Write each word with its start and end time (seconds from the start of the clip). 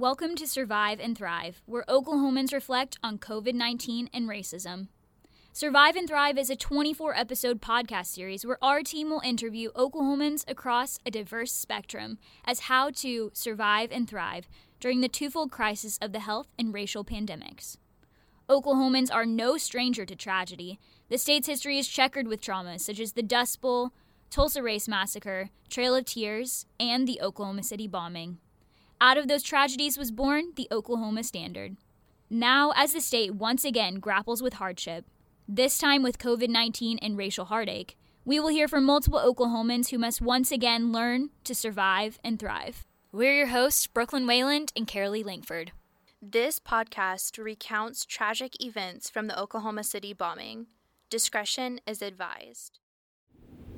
Welcome 0.00 0.34
to 0.36 0.46
Survive 0.46 0.98
and 0.98 1.14
Thrive, 1.14 1.60
where 1.66 1.84
Oklahomans 1.86 2.54
reflect 2.54 2.98
on 3.02 3.18
COVID 3.18 3.52
19 3.52 4.08
and 4.14 4.26
racism. 4.26 4.88
Survive 5.52 5.94
and 5.94 6.08
Thrive 6.08 6.38
is 6.38 6.48
a 6.48 6.56
24 6.56 7.14
episode 7.14 7.60
podcast 7.60 8.06
series 8.06 8.46
where 8.46 8.56
our 8.62 8.80
team 8.80 9.10
will 9.10 9.20
interview 9.20 9.70
Oklahomans 9.72 10.42
across 10.48 10.98
a 11.04 11.10
diverse 11.10 11.52
spectrum 11.52 12.16
as 12.46 12.60
how 12.60 12.88
to 12.92 13.30
survive 13.34 13.92
and 13.92 14.08
thrive 14.08 14.48
during 14.80 15.02
the 15.02 15.06
twofold 15.06 15.50
crisis 15.50 15.98
of 16.00 16.12
the 16.12 16.20
health 16.20 16.48
and 16.58 16.72
racial 16.72 17.04
pandemics. 17.04 17.76
Oklahomans 18.48 19.12
are 19.12 19.26
no 19.26 19.58
stranger 19.58 20.06
to 20.06 20.16
tragedy. 20.16 20.78
The 21.10 21.18
state's 21.18 21.46
history 21.46 21.78
is 21.78 21.86
checkered 21.86 22.26
with 22.26 22.40
traumas 22.40 22.80
such 22.80 23.00
as 23.00 23.12
the 23.12 23.22
Dust 23.22 23.60
Bowl, 23.60 23.92
Tulsa 24.30 24.62
Race 24.62 24.88
Massacre, 24.88 25.50
Trail 25.68 25.94
of 25.94 26.06
Tears, 26.06 26.64
and 26.80 27.06
the 27.06 27.20
Oklahoma 27.20 27.62
City 27.62 27.86
bombing. 27.86 28.38
Out 29.02 29.16
of 29.16 29.28
those 29.28 29.42
tragedies 29.42 29.96
was 29.96 30.10
born 30.10 30.52
the 30.56 30.68
Oklahoma 30.70 31.24
Standard. 31.24 31.78
Now, 32.28 32.74
as 32.76 32.92
the 32.92 33.00
state 33.00 33.34
once 33.34 33.64
again 33.64 33.94
grapples 33.94 34.42
with 34.42 34.54
hardship, 34.54 35.06
this 35.48 35.78
time 35.78 36.02
with 36.02 36.18
COVID 36.18 36.50
19 36.50 36.98
and 36.98 37.16
racial 37.16 37.46
heartache, 37.46 37.96
we 38.26 38.38
will 38.38 38.48
hear 38.48 38.68
from 38.68 38.84
multiple 38.84 39.18
Oklahomans 39.18 39.88
who 39.88 39.96
must 39.96 40.20
once 40.20 40.52
again 40.52 40.92
learn 40.92 41.30
to 41.44 41.54
survive 41.54 42.18
and 42.22 42.38
thrive. 42.38 42.84
We're 43.10 43.34
your 43.34 43.46
hosts, 43.46 43.86
Brooklyn 43.86 44.26
Wayland 44.26 44.70
and 44.76 44.86
Carolee 44.86 45.24
Langford. 45.24 45.72
This 46.20 46.60
podcast 46.60 47.42
recounts 47.42 48.04
tragic 48.04 48.62
events 48.62 49.08
from 49.08 49.28
the 49.28 49.40
Oklahoma 49.40 49.82
City 49.82 50.12
bombing. 50.12 50.66
Discretion 51.08 51.80
is 51.86 52.02
advised. 52.02 52.78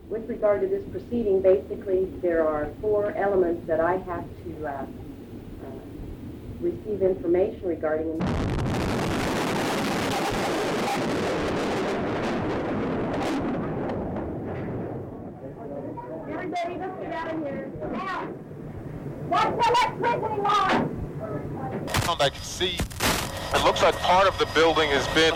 With 0.08 0.28
regard 0.28 0.62
to 0.62 0.66
this 0.66 0.82
proceeding, 0.90 1.40
basically, 1.40 2.06
there 2.20 2.46
are 2.46 2.72
four 2.80 3.12
elements 3.12 3.68
that 3.68 3.78
I 3.78 3.98
have 3.98 4.24
to 4.44 4.66
uh, 4.66 4.84
receive 6.62 7.02
information 7.02 7.60
regarding 7.64 8.18
them. 8.18 8.28
Everybody, 16.28 16.78
let's 16.78 17.00
get 17.00 17.12
out 17.12 17.34
of 17.34 17.40
here. 17.40 17.72
Now, 17.90 18.26
what's 19.28 19.68
electricity 19.68 20.40
line? 20.40 20.98
I 22.20 22.28
can 22.28 22.42
see 22.42 22.76
it 23.54 23.64
looks 23.64 23.82
like 23.82 23.96
part 23.96 24.28
of 24.28 24.38
the 24.38 24.46
building 24.54 24.90
has 24.90 25.06
been 25.08 25.34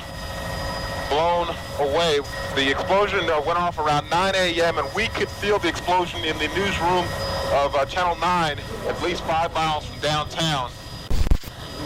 blown 1.08 1.48
away. 1.80 2.20
The 2.54 2.70
explosion 2.70 3.28
uh, 3.28 3.42
went 3.44 3.58
off 3.58 3.78
around 3.78 4.08
9 4.08 4.34
a.m. 4.36 4.78
and 4.78 4.94
we 4.94 5.08
could 5.08 5.28
feel 5.28 5.58
the 5.58 5.68
explosion 5.68 6.24
in 6.24 6.38
the 6.38 6.46
newsroom 6.48 7.04
of 7.52 7.74
uh, 7.74 7.84
Channel 7.86 8.16
9 8.16 8.58
at 8.86 9.02
least 9.02 9.22
five 9.24 9.52
miles 9.52 9.84
from 9.86 9.98
downtown 10.00 10.70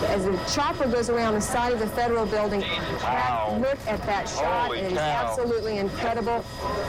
as 0.06 0.24
the 0.24 0.36
chopper 0.52 0.88
goes 0.88 1.10
around 1.10 1.34
the 1.34 1.40
side 1.40 1.72
of 1.72 1.78
the 1.78 1.86
federal 1.86 2.26
building, 2.26 2.60
wow. 2.60 3.58
look 3.60 3.78
at 3.86 4.02
that 4.06 4.28
shot. 4.28 4.66
Holy 4.66 4.78
it 4.78 4.92
is 4.92 4.98
cow. 4.98 5.28
absolutely 5.28 5.78
incredible. 5.78 6.42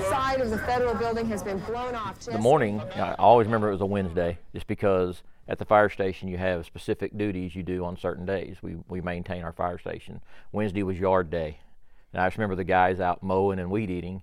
Side 0.09 0.41
of 0.41 0.49
the 0.49 0.57
federal 0.59 0.95
building 0.95 1.27
has 1.27 1.43
been 1.43 1.59
blown 1.59 1.95
off. 1.95 2.19
The 2.19 2.37
morning, 2.37 2.79
I 2.95 3.13
always 3.19 3.45
remember 3.45 3.69
it 3.69 3.73
was 3.73 3.81
a 3.81 3.85
Wednesday, 3.85 4.37
just 4.53 4.67
because 4.67 5.23
at 5.47 5.59
the 5.59 5.65
fire 5.65 5.89
station 5.89 6.27
you 6.27 6.37
have 6.37 6.65
specific 6.65 7.17
duties 7.17 7.55
you 7.55 7.63
do 7.63 7.83
on 7.83 7.97
certain 7.97 8.25
days. 8.25 8.57
We, 8.61 8.77
we 8.87 9.01
maintain 9.01 9.43
our 9.43 9.51
fire 9.51 9.77
station. 9.77 10.21
Wednesday 10.51 10.83
was 10.83 10.97
yard 10.97 11.29
day. 11.29 11.59
And 12.13 12.21
I 12.21 12.27
just 12.27 12.37
remember 12.37 12.55
the 12.55 12.63
guys 12.63 12.99
out 12.99 13.23
mowing 13.23 13.59
and 13.59 13.69
weed 13.69 13.89
eating. 13.89 14.21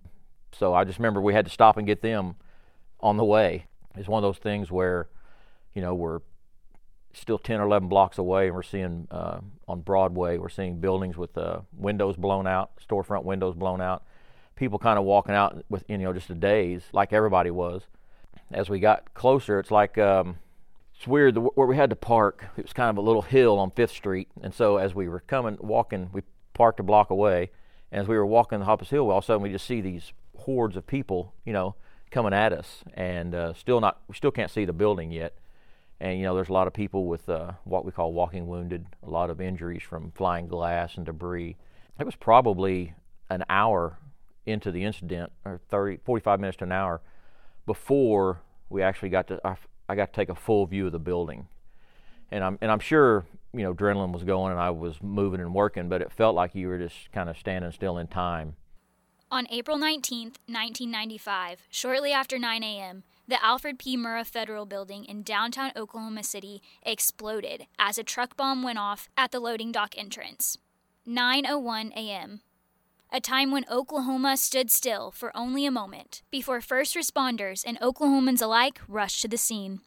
So 0.52 0.74
I 0.74 0.84
just 0.84 0.98
remember 0.98 1.20
we 1.20 1.34
had 1.34 1.46
to 1.46 1.50
stop 1.50 1.76
and 1.76 1.86
get 1.86 2.02
them 2.02 2.36
on 3.00 3.16
the 3.16 3.24
way. 3.24 3.66
It's 3.96 4.08
one 4.08 4.22
of 4.22 4.28
those 4.28 4.38
things 4.38 4.70
where, 4.70 5.08
you 5.74 5.82
know, 5.82 5.94
we're 5.94 6.20
still 7.19 7.38
10 7.38 7.61
or 7.61 7.64
11 7.64 7.88
blocks 7.88 8.19
away, 8.19 8.47
and 8.47 8.55
we're 8.55 8.62
seeing 8.62 9.08
uh, 9.11 9.41
on 9.66 9.80
Broadway, 9.80 10.38
we're 10.38 10.48
seeing 10.48 10.80
buildings 10.80 11.16
with 11.16 11.36
uh, 11.36 11.60
windows 11.77 12.16
blown 12.16 12.47
out, 12.47 12.70
storefront 12.88 13.25
windows 13.25 13.55
blown 13.55 13.80
out, 13.80 14.05
people 14.56 14.78
kind 14.78 14.98
of 14.98 15.05
walking 15.05 15.34
out 15.34 15.65
with 15.69 15.84
you 15.88 15.98
know 15.98 16.12
just 16.12 16.31
a 16.31 16.34
daze, 16.34 16.82
like 16.92 17.12
everybody 17.12 17.50
was. 17.50 17.82
As 18.50 18.70
we 18.70 18.81
got 18.81 19.12
closer, 19.15 19.59
it's 19.59 19.70
like 19.70 19.98
um, 19.98 20.38
it's 20.94 21.06
weird. 21.06 21.34
The, 21.34 21.41
where 21.41 21.66
we 21.66 21.76
had 21.76 21.91
to 21.91 21.97
park, 21.97 22.47
it 22.56 22.62
was 22.62 22.72
kind 22.72 22.91
of 22.91 22.97
a 22.97 23.06
little 23.06 23.22
hill 23.22 23.59
on 23.59 23.71
Fifth 23.71 23.92
Street, 23.92 24.28
and 24.42 24.54
so 24.54 24.76
as 24.78 24.94
we 24.94 25.09
were 25.09 25.21
coming, 25.21 25.59
walking, 25.60 26.10
we 26.12 26.22
parked 26.54 26.81
a 26.81 26.82
block 26.82 27.10
away, 27.10 27.50
and 27.92 28.03
as 28.03 28.09
we 28.09 28.16
were 28.16 28.26
walking 28.26 28.60
the 28.60 28.66
Hoppus 28.66 28.88
Hill, 28.88 29.10
all 29.10 29.19
of 29.19 29.25
a 29.25 29.26
sudden 29.26 29.42
we 29.42 29.50
just 29.50 29.66
see 29.66 29.81
these 29.81 30.12
hordes 30.37 30.76
of 30.76 30.87
people, 30.87 31.34
you 31.44 31.53
know, 31.53 31.75
coming 32.10 32.32
at 32.32 32.53
us, 32.53 32.82
and 32.94 33.34
uh, 33.34 33.53
still 33.54 33.81
not, 33.81 34.00
we 34.09 34.15
still 34.15 34.31
can't 34.31 34.50
see 34.50 34.65
the 34.65 34.72
building 34.72 35.10
yet 35.10 35.34
and 36.00 36.19
you 36.19 36.25
know, 36.25 36.34
there's 36.34 36.48
a 36.48 36.53
lot 36.53 36.66
of 36.66 36.72
people 36.72 37.06
with 37.06 37.28
uh, 37.28 37.53
what 37.64 37.84
we 37.84 37.92
call 37.92 38.12
walking 38.12 38.47
wounded, 38.47 38.86
a 39.03 39.10
lot 39.10 39.31
of 39.31 39.41
injuries 39.41 39.82
from 39.82 40.12
flying 40.12 40.47
glass 40.47 40.97
and 40.97 41.04
debris. 41.04 41.56
It 41.98 42.06
was 42.06 42.14
probably 42.14 42.94
an 43.28 43.44
hour 43.50 43.98
into 44.47 44.70
the 44.70 44.84
incident, 44.84 45.32
or 45.44 45.60
30, 45.69 45.98
45 46.04 46.41
minutes 46.41 46.59
to 46.59 46.64
an 46.64 46.72
hour, 46.72 47.00
before 47.66 48.41
we 48.70 48.82
actually 48.82 49.09
got 49.09 49.26
to. 49.28 49.41
I, 49.44 49.56
I 49.88 49.94
got 49.94 50.12
to 50.12 50.16
take 50.16 50.28
a 50.28 50.34
full 50.34 50.66
view 50.66 50.86
of 50.86 50.92
the 50.92 50.98
building, 50.98 51.48
and 52.30 52.44
I'm 52.44 52.59
and 52.60 52.70
I'm 52.70 52.80
sure 52.80 53.26
you 53.53 53.62
know 53.62 53.75
adrenaline 53.75 54.12
was 54.12 54.25
going 54.25 54.53
and 54.53 54.60
I 54.60 54.70
was 54.70 55.03
moving 55.03 55.41
and 55.41 55.53
working, 55.53 55.88
but 55.88 56.00
it 56.00 56.12
felt 56.12 56.34
like 56.34 56.54
you 56.54 56.69
were 56.69 56.78
just 56.78 57.10
kind 57.12 57.28
of 57.28 57.36
standing 57.36 57.72
still 57.72 57.98
in 57.98 58.06
time. 58.06 58.54
On 59.30 59.47
April 59.50 59.76
19, 59.76 60.28
1995, 60.47 61.66
shortly 61.69 62.12
after 62.12 62.38
9 62.38 62.62
a.m., 62.62 63.03
the 63.28 63.44
Alfred 63.44 63.78
P. 63.78 63.94
Murrah 63.94 64.27
Federal 64.27 64.65
Building 64.65 65.05
in 65.05 65.22
downtown 65.22 65.71
Oklahoma 65.77 66.22
City 66.22 66.62
exploded 66.83 67.66
as 67.78 67.99
a 67.99 68.03
truck 68.03 68.39
bomb 68.39 68.62
went 68.62 68.78
off 68.78 69.11
at 69.19 69.33
the 69.33 69.39
loading 69.39 69.71
dock 69.71 69.94
entrance. 69.99 70.56
9:01 71.06 71.93
a.m. 71.93 72.41
A 73.12 73.21
time 73.21 73.50
when 73.50 73.66
Oklahoma 73.71 74.37
stood 74.39 74.71
still 74.71 75.11
for 75.11 75.34
only 75.37 75.66
a 75.66 75.71
moment 75.71 76.22
before 76.31 76.62
first 76.62 76.97
responders 76.97 77.65
and 77.66 77.78
Oklahomans 77.81 78.41
alike 78.41 78.81
rushed 78.89 79.21
to 79.22 79.28
the 79.28 79.37
scene. 79.37 79.81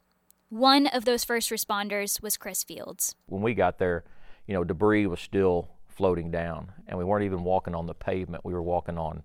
One 0.50 0.86
of 0.86 1.06
those 1.06 1.24
first 1.24 1.50
responders 1.50 2.22
was 2.22 2.38
Chris 2.38 2.64
Fields. 2.64 3.16
When 3.26 3.42
we 3.42 3.56
got 3.56 3.80
there, 3.80 4.04
you 4.46 4.54
know, 4.54 4.64
debris 4.64 5.08
was 5.08 5.20
still 5.20 5.70
floating 5.88 6.30
down, 6.30 6.74
and 6.88 6.98
we 6.98 7.06
weren't 7.06 7.26
even 7.26 7.44
walking 7.44 7.74
on 7.74 7.88
the 7.88 7.94
pavement. 7.94 8.46
We 8.46 8.54
were 8.54 8.62
walking 8.62 8.98
on, 8.98 9.24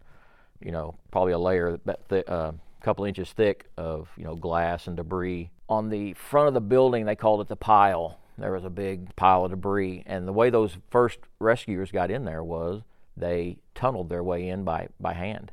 you 0.60 0.72
know, 0.72 0.96
probably 1.10 1.32
a 1.32 1.38
layer 1.38 1.78
that 1.84 2.08
th- 2.08 2.28
uh, 2.28 2.52
couple 2.80 3.04
inches 3.04 3.32
thick 3.32 3.70
of 3.76 4.08
you 4.16 4.24
know 4.24 4.34
glass 4.36 4.86
and 4.86 4.96
debris. 4.96 5.50
On 5.68 5.88
the 5.88 6.14
front 6.14 6.48
of 6.48 6.54
the 6.54 6.60
building, 6.60 7.06
they 7.06 7.16
called 7.16 7.40
it 7.40 7.48
the 7.48 7.56
pile. 7.56 8.18
There 8.38 8.52
was 8.52 8.64
a 8.64 8.70
big 8.70 9.14
pile 9.16 9.44
of 9.44 9.50
debris, 9.50 10.04
and 10.06 10.28
the 10.28 10.32
way 10.32 10.50
those 10.50 10.76
first 10.90 11.18
rescuers 11.40 11.90
got 11.90 12.10
in 12.10 12.24
there 12.24 12.44
was 12.44 12.82
they 13.16 13.56
tunneled 13.74 14.08
their 14.08 14.22
way 14.22 14.48
in 14.48 14.64
by 14.64 14.88
by 15.00 15.14
hand. 15.14 15.52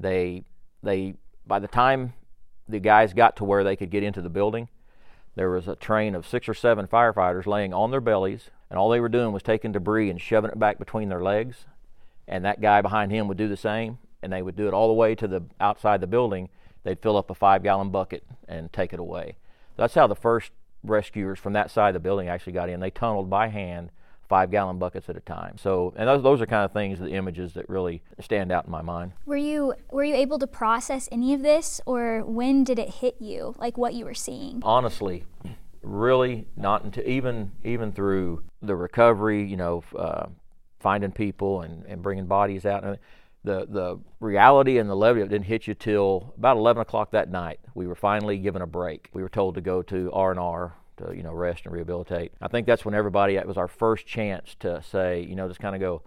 They 0.00 0.44
they 0.82 1.14
by 1.46 1.58
the 1.58 1.68
time 1.68 2.12
the 2.68 2.80
guys 2.80 3.14
got 3.14 3.36
to 3.36 3.44
where 3.44 3.62
they 3.62 3.76
could 3.76 3.90
get 3.90 4.02
into 4.02 4.20
the 4.20 4.28
building, 4.28 4.68
there 5.36 5.50
was 5.50 5.68
a 5.68 5.76
train 5.76 6.14
of 6.14 6.26
six 6.26 6.48
or 6.48 6.54
seven 6.54 6.86
firefighters 6.86 7.46
laying 7.46 7.72
on 7.72 7.90
their 7.90 8.00
bellies, 8.00 8.50
and 8.70 8.78
all 8.78 8.90
they 8.90 9.00
were 9.00 9.08
doing 9.08 9.32
was 9.32 9.42
taking 9.42 9.70
debris 9.70 10.10
and 10.10 10.20
shoving 10.20 10.50
it 10.50 10.58
back 10.58 10.78
between 10.78 11.08
their 11.08 11.22
legs. 11.22 11.66
And 12.26 12.44
that 12.44 12.60
guy 12.60 12.82
behind 12.82 13.12
him 13.12 13.28
would 13.28 13.36
do 13.36 13.46
the 13.46 13.56
same, 13.56 13.98
and 14.22 14.32
they 14.32 14.42
would 14.42 14.56
do 14.56 14.66
it 14.68 14.74
all 14.74 14.88
the 14.88 14.94
way 14.94 15.14
to 15.14 15.28
the 15.28 15.42
outside 15.60 16.00
the 16.00 16.06
building 16.06 16.48
they'd 16.86 17.02
fill 17.02 17.16
up 17.16 17.30
a 17.30 17.34
five 17.34 17.62
gallon 17.62 17.90
bucket 17.90 18.22
and 18.48 18.72
take 18.72 18.92
it 18.92 19.00
away. 19.00 19.36
That's 19.76 19.94
how 19.94 20.06
the 20.06 20.14
first 20.14 20.52
rescuers 20.84 21.38
from 21.38 21.52
that 21.54 21.70
side 21.70 21.88
of 21.88 21.94
the 21.94 22.00
building 22.00 22.28
actually 22.28 22.52
got 22.52 22.70
in. 22.70 22.78
They 22.80 22.90
tunneled 22.90 23.28
by 23.28 23.48
hand 23.48 23.90
five 24.28 24.50
gallon 24.50 24.78
buckets 24.78 25.08
at 25.08 25.16
a 25.16 25.20
time. 25.20 25.56
So, 25.58 25.92
and 25.96 26.08
those, 26.08 26.22
those 26.22 26.40
are 26.40 26.46
kind 26.46 26.64
of 26.64 26.72
things, 26.72 26.98
the 26.98 27.10
images 27.10 27.54
that 27.54 27.68
really 27.68 28.02
stand 28.20 28.52
out 28.52 28.66
in 28.66 28.70
my 28.70 28.82
mind. 28.82 29.12
Were 29.24 29.36
you 29.36 29.74
were 29.90 30.04
you 30.04 30.14
able 30.14 30.38
to 30.38 30.46
process 30.46 31.08
any 31.12 31.34
of 31.34 31.42
this, 31.42 31.80
or 31.86 32.24
when 32.24 32.64
did 32.64 32.78
it 32.78 32.88
hit 32.88 33.16
you? 33.20 33.54
Like 33.58 33.76
what 33.76 33.94
you 33.94 34.04
were 34.04 34.14
seeing? 34.14 34.60
Honestly, 34.62 35.24
really 35.82 36.46
not 36.56 36.84
until 36.84 37.06
even 37.06 37.52
even 37.64 37.92
through 37.92 38.44
the 38.62 38.76
recovery, 38.76 39.44
you 39.44 39.56
know, 39.56 39.82
uh, 39.96 40.26
finding 40.78 41.12
people 41.12 41.62
and, 41.62 41.84
and 41.86 42.02
bringing 42.02 42.26
bodies 42.26 42.64
out 42.64 42.84
the 43.46 43.64
the 43.66 43.98
reality 44.20 44.76
and 44.78 44.90
the 44.90 44.96
levity 44.96 45.22
of 45.22 45.28
it 45.28 45.30
didn't 45.30 45.46
hit 45.46 45.66
you 45.66 45.74
till 45.74 46.34
about 46.36 46.56
11 46.56 46.82
o'clock 46.82 47.12
that 47.12 47.30
night. 47.30 47.60
We 47.74 47.86
were 47.86 47.94
finally 47.94 48.36
given 48.38 48.60
a 48.60 48.66
break. 48.66 49.08
We 49.14 49.22
were 49.22 49.28
told 49.28 49.54
to 49.54 49.60
go 49.60 49.82
to 49.82 50.10
R 50.12 50.32
and 50.32 50.40
R 50.40 50.74
to 50.98 51.16
you 51.16 51.22
know 51.22 51.32
rest 51.32 51.64
and 51.64 51.72
rehabilitate. 51.72 52.32
I 52.42 52.48
think 52.48 52.66
that's 52.66 52.84
when 52.84 52.94
everybody 52.94 53.36
it 53.36 53.46
was 53.46 53.56
our 53.56 53.68
first 53.68 54.06
chance 54.06 54.56
to 54.60 54.82
say 54.82 55.22
you 55.22 55.36
know 55.36 55.48
just 55.48 55.60
kind 55.60 55.74
of 55.74 55.80
go, 55.80 56.02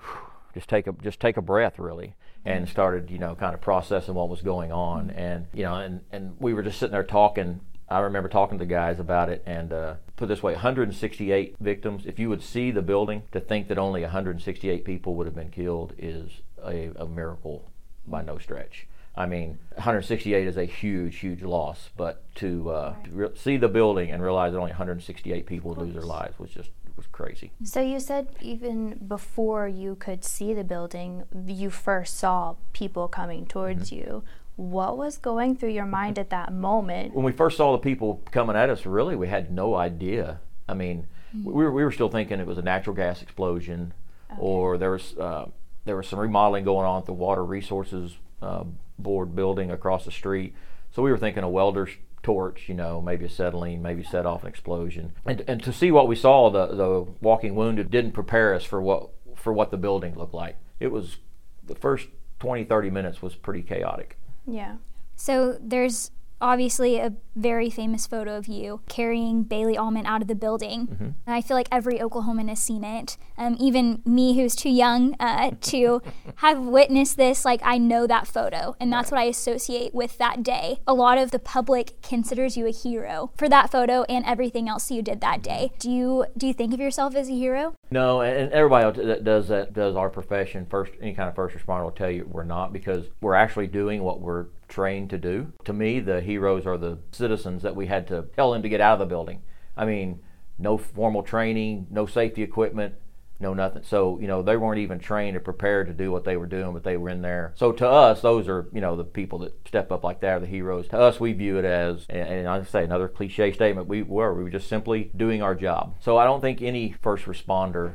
just 0.54 0.68
take 0.68 0.86
a 0.86 0.92
just 0.92 1.20
take 1.20 1.36
a 1.36 1.42
breath 1.42 1.78
really, 1.78 2.14
and 2.44 2.64
mm-hmm. 2.64 2.70
started 2.70 3.10
you 3.10 3.18
know 3.18 3.34
kind 3.34 3.54
of 3.54 3.60
processing 3.60 4.14
what 4.14 4.28
was 4.28 4.40
going 4.40 4.72
on 4.72 5.10
and 5.10 5.46
you 5.52 5.64
know 5.64 5.74
and 5.74 6.00
and 6.12 6.36
we 6.38 6.54
were 6.54 6.62
just 6.62 6.78
sitting 6.78 6.92
there 6.92 7.04
talking. 7.04 7.60
I 7.90 8.00
remember 8.00 8.28
talking 8.28 8.58
to 8.58 8.64
the 8.64 8.70
guys 8.70 9.00
about 9.00 9.30
it 9.30 9.42
and 9.46 9.72
uh, 9.72 9.94
put 10.16 10.28
this 10.28 10.42
way 10.42 10.52
168 10.52 11.56
victims. 11.58 12.04
If 12.04 12.18
you 12.18 12.28
would 12.28 12.42
see 12.42 12.70
the 12.70 12.82
building, 12.82 13.22
to 13.32 13.40
think 13.40 13.68
that 13.68 13.78
only 13.78 14.02
168 14.02 14.84
people 14.84 15.14
would 15.14 15.26
have 15.26 15.34
been 15.34 15.48
killed 15.48 15.94
is 15.96 16.42
a, 16.64 16.90
a 16.96 17.06
miracle 17.06 17.70
by 18.06 18.22
no 18.22 18.38
stretch. 18.38 18.86
I 19.16 19.26
mean, 19.26 19.58
168 19.74 20.46
is 20.46 20.56
a 20.56 20.64
huge, 20.64 21.16
huge 21.18 21.42
loss, 21.42 21.90
but 21.96 22.22
to 22.36 22.70
uh, 22.70 22.94
re- 23.10 23.28
see 23.34 23.56
the 23.56 23.68
building 23.68 24.10
and 24.12 24.22
realize 24.22 24.52
that 24.52 24.58
only 24.58 24.70
168 24.70 25.44
people 25.46 25.74
lose 25.74 25.92
their 25.92 26.02
lives 26.04 26.38
was 26.38 26.50
just 26.50 26.70
was 26.96 27.06
crazy. 27.12 27.52
So 27.64 27.80
you 27.80 28.00
said 28.00 28.28
even 28.40 28.98
before 29.08 29.68
you 29.68 29.94
could 29.96 30.24
see 30.24 30.52
the 30.54 30.64
building, 30.64 31.24
you 31.46 31.70
first 31.70 32.16
saw 32.16 32.56
people 32.72 33.08
coming 33.08 33.46
towards 33.46 33.90
Mm-hmm. 33.90 33.96
you. 34.08 34.22
What 34.56 34.98
was 34.98 35.18
going 35.18 35.54
through 35.56 35.70
your 35.70 35.86
mind 35.86 36.18
at 36.18 36.30
that 36.30 36.52
moment? 36.52 37.14
When 37.14 37.24
we 37.24 37.30
first 37.30 37.56
saw 37.56 37.70
the 37.72 37.78
people 37.78 38.20
coming 38.32 38.56
at 38.56 38.68
us, 38.68 38.84
really, 38.84 39.14
we 39.14 39.28
had 39.28 39.52
no 39.52 39.76
idea. 39.76 40.40
I 40.68 40.74
mean, 40.74 41.06
we, 41.32 41.52
were, 41.52 41.70
we 41.70 41.84
were 41.84 41.92
still 41.92 42.08
thinking 42.08 42.40
it 42.40 42.46
was 42.46 42.58
a 42.58 42.62
natural 42.62 42.96
gas 42.96 43.22
explosion, 43.22 43.94
or 44.36 44.76
there 44.76 44.90
was 44.90 45.16
uh, 45.16 45.46
there 45.88 45.96
was 45.96 46.08
some 46.08 46.18
remodeling 46.18 46.64
going 46.64 46.86
on 46.86 47.00
at 47.00 47.06
the 47.06 47.12
Water 47.12 47.44
Resources 47.44 48.16
uh, 48.42 48.64
Board 48.98 49.34
building 49.34 49.70
across 49.70 50.04
the 50.04 50.10
street. 50.10 50.54
So 50.90 51.02
we 51.02 51.10
were 51.10 51.18
thinking 51.18 51.42
a 51.42 51.48
welder's 51.48 51.90
torch, 52.22 52.68
you 52.68 52.74
know, 52.74 53.00
maybe 53.00 53.24
acetylene, 53.24 53.80
maybe 53.80 54.02
set 54.02 54.26
off 54.26 54.42
an 54.42 54.48
explosion. 54.48 55.12
And, 55.24 55.44
and 55.46 55.62
to 55.62 55.72
see 55.72 55.90
what 55.90 56.08
we 56.08 56.16
saw, 56.16 56.50
the 56.50 56.66
the 56.66 57.06
walking 57.20 57.54
wounded 57.54 57.90
didn't 57.90 58.12
prepare 58.12 58.54
us 58.54 58.64
for 58.64 58.80
what 58.80 59.10
for 59.36 59.52
what 59.52 59.70
the 59.70 59.76
building 59.76 60.16
looked 60.16 60.34
like. 60.34 60.56
It 60.80 60.88
was 60.88 61.18
the 61.64 61.74
first 61.74 62.08
20, 62.40 62.64
30 62.64 62.90
minutes 62.90 63.22
was 63.22 63.34
pretty 63.34 63.62
chaotic. 63.62 64.16
Yeah. 64.46 64.76
So 65.16 65.58
there's 65.60 66.10
obviously 66.40 66.98
a 66.98 67.14
very 67.34 67.70
famous 67.70 68.06
photo 68.06 68.36
of 68.36 68.46
you 68.46 68.80
carrying 68.88 69.42
Bailey 69.42 69.76
Almon 69.76 70.06
out 70.06 70.22
of 70.22 70.28
the 70.28 70.34
building. 70.34 70.88
And 71.26 71.34
I 71.34 71.40
feel 71.40 71.56
like 71.56 71.68
every 71.70 71.98
Oklahoman 71.98 72.48
has 72.48 72.60
seen 72.60 72.84
it. 72.84 73.16
Um, 73.36 73.56
even 73.60 74.02
me, 74.04 74.36
who's 74.36 74.56
too 74.56 74.70
young 74.70 75.14
uh, 75.20 75.52
to 75.62 76.02
have 76.36 76.60
witnessed 76.60 77.16
this, 77.16 77.44
like 77.44 77.60
I 77.62 77.78
know 77.78 78.06
that 78.06 78.26
photo, 78.26 78.74
and 78.80 78.92
that's 78.92 79.10
what 79.10 79.20
I 79.20 79.24
associate 79.24 79.94
with 79.94 80.18
that 80.18 80.42
day. 80.42 80.80
A 80.86 80.94
lot 80.94 81.18
of 81.18 81.30
the 81.30 81.38
public 81.38 82.00
considers 82.02 82.56
you 82.56 82.66
a 82.66 82.70
hero 82.70 83.30
for 83.36 83.48
that 83.48 83.70
photo 83.70 84.02
and 84.04 84.24
everything 84.24 84.68
else 84.68 84.90
you 84.90 85.02
did 85.02 85.20
that 85.20 85.42
day. 85.42 85.72
Do 85.78 85.90
you 85.90 86.26
do 86.36 86.46
you 86.46 86.52
think 86.52 86.74
of 86.74 86.80
yourself 86.80 87.14
as 87.14 87.28
a 87.28 87.32
hero? 87.32 87.74
No, 87.90 88.20
and 88.20 88.38
and 88.38 88.52
everybody 88.52 89.06
that 89.06 89.24
does 89.24 89.48
that 89.48 89.72
does 89.72 89.96
our 89.96 90.10
profession 90.10 90.66
first. 90.68 90.92
Any 91.00 91.14
kind 91.14 91.28
of 91.28 91.34
first 91.34 91.56
responder 91.56 91.84
will 91.84 91.90
tell 91.90 92.10
you 92.10 92.28
we're 92.30 92.44
not 92.44 92.72
because 92.72 93.06
we're 93.20 93.34
actually 93.34 93.66
doing 93.66 94.02
what 94.02 94.20
we're 94.20 94.46
trained 94.68 95.10
to 95.10 95.18
do. 95.18 95.52
To 95.64 95.72
me, 95.72 96.00
the 96.00 96.20
heroes 96.20 96.66
are 96.66 96.78
the 96.78 96.98
citizens 97.12 97.62
that 97.62 97.76
we 97.76 97.86
had 97.86 98.06
to 98.08 98.26
tell 98.36 98.52
them 98.52 98.62
to 98.62 98.68
get 98.68 98.80
out 98.80 98.94
of 98.94 98.98
the 99.00 99.06
building. 99.06 99.42
I 99.76 99.84
mean, 99.84 100.20
no 100.58 100.76
formal 100.76 101.22
training, 101.22 101.86
no 101.90 102.06
safety 102.06 102.42
equipment, 102.42 102.94
no 103.40 103.54
nothing. 103.54 103.82
So 103.84 104.18
you 104.20 104.26
know 104.26 104.42
they 104.42 104.56
weren't 104.56 104.80
even 104.80 104.98
trained 104.98 105.36
or 105.36 105.40
prepared 105.40 105.86
to 105.86 105.92
do 105.92 106.10
what 106.10 106.24
they 106.24 106.36
were 106.36 106.46
doing, 106.46 106.72
but 106.72 106.82
they 106.82 106.96
were 106.96 107.08
in 107.08 107.22
there. 107.22 107.52
So 107.56 107.72
to 107.72 107.88
us, 107.88 108.20
those 108.20 108.48
are 108.48 108.68
you 108.72 108.80
know 108.80 108.96
the 108.96 109.04
people 109.04 109.38
that 109.40 109.54
step 109.66 109.92
up 109.92 110.02
like 110.04 110.20
that 110.20 110.32
are 110.36 110.40
the 110.40 110.46
heroes. 110.46 110.88
To 110.88 110.98
us, 110.98 111.20
we 111.20 111.32
view 111.32 111.58
it 111.58 111.64
as, 111.64 112.04
and, 112.08 112.48
I 112.48 112.62
say 112.64 112.84
another 112.84 113.08
cliche 113.08 113.52
statement, 113.52 113.86
we 113.86 114.02
were 114.02 114.34
we 114.34 114.42
were 114.42 114.50
just 114.50 114.68
simply 114.68 115.10
doing 115.16 115.42
our 115.42 115.54
job. 115.54 115.96
So 116.00 116.18
I 116.18 116.24
don't 116.24 116.40
think 116.40 116.62
any 116.62 116.96
first 117.00 117.26
responder 117.26 117.94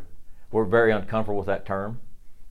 we're 0.54 0.64
very 0.66 0.92
uncomfortable 0.92 1.40
with 1.40 1.48
that 1.48 1.66
term 1.66 2.00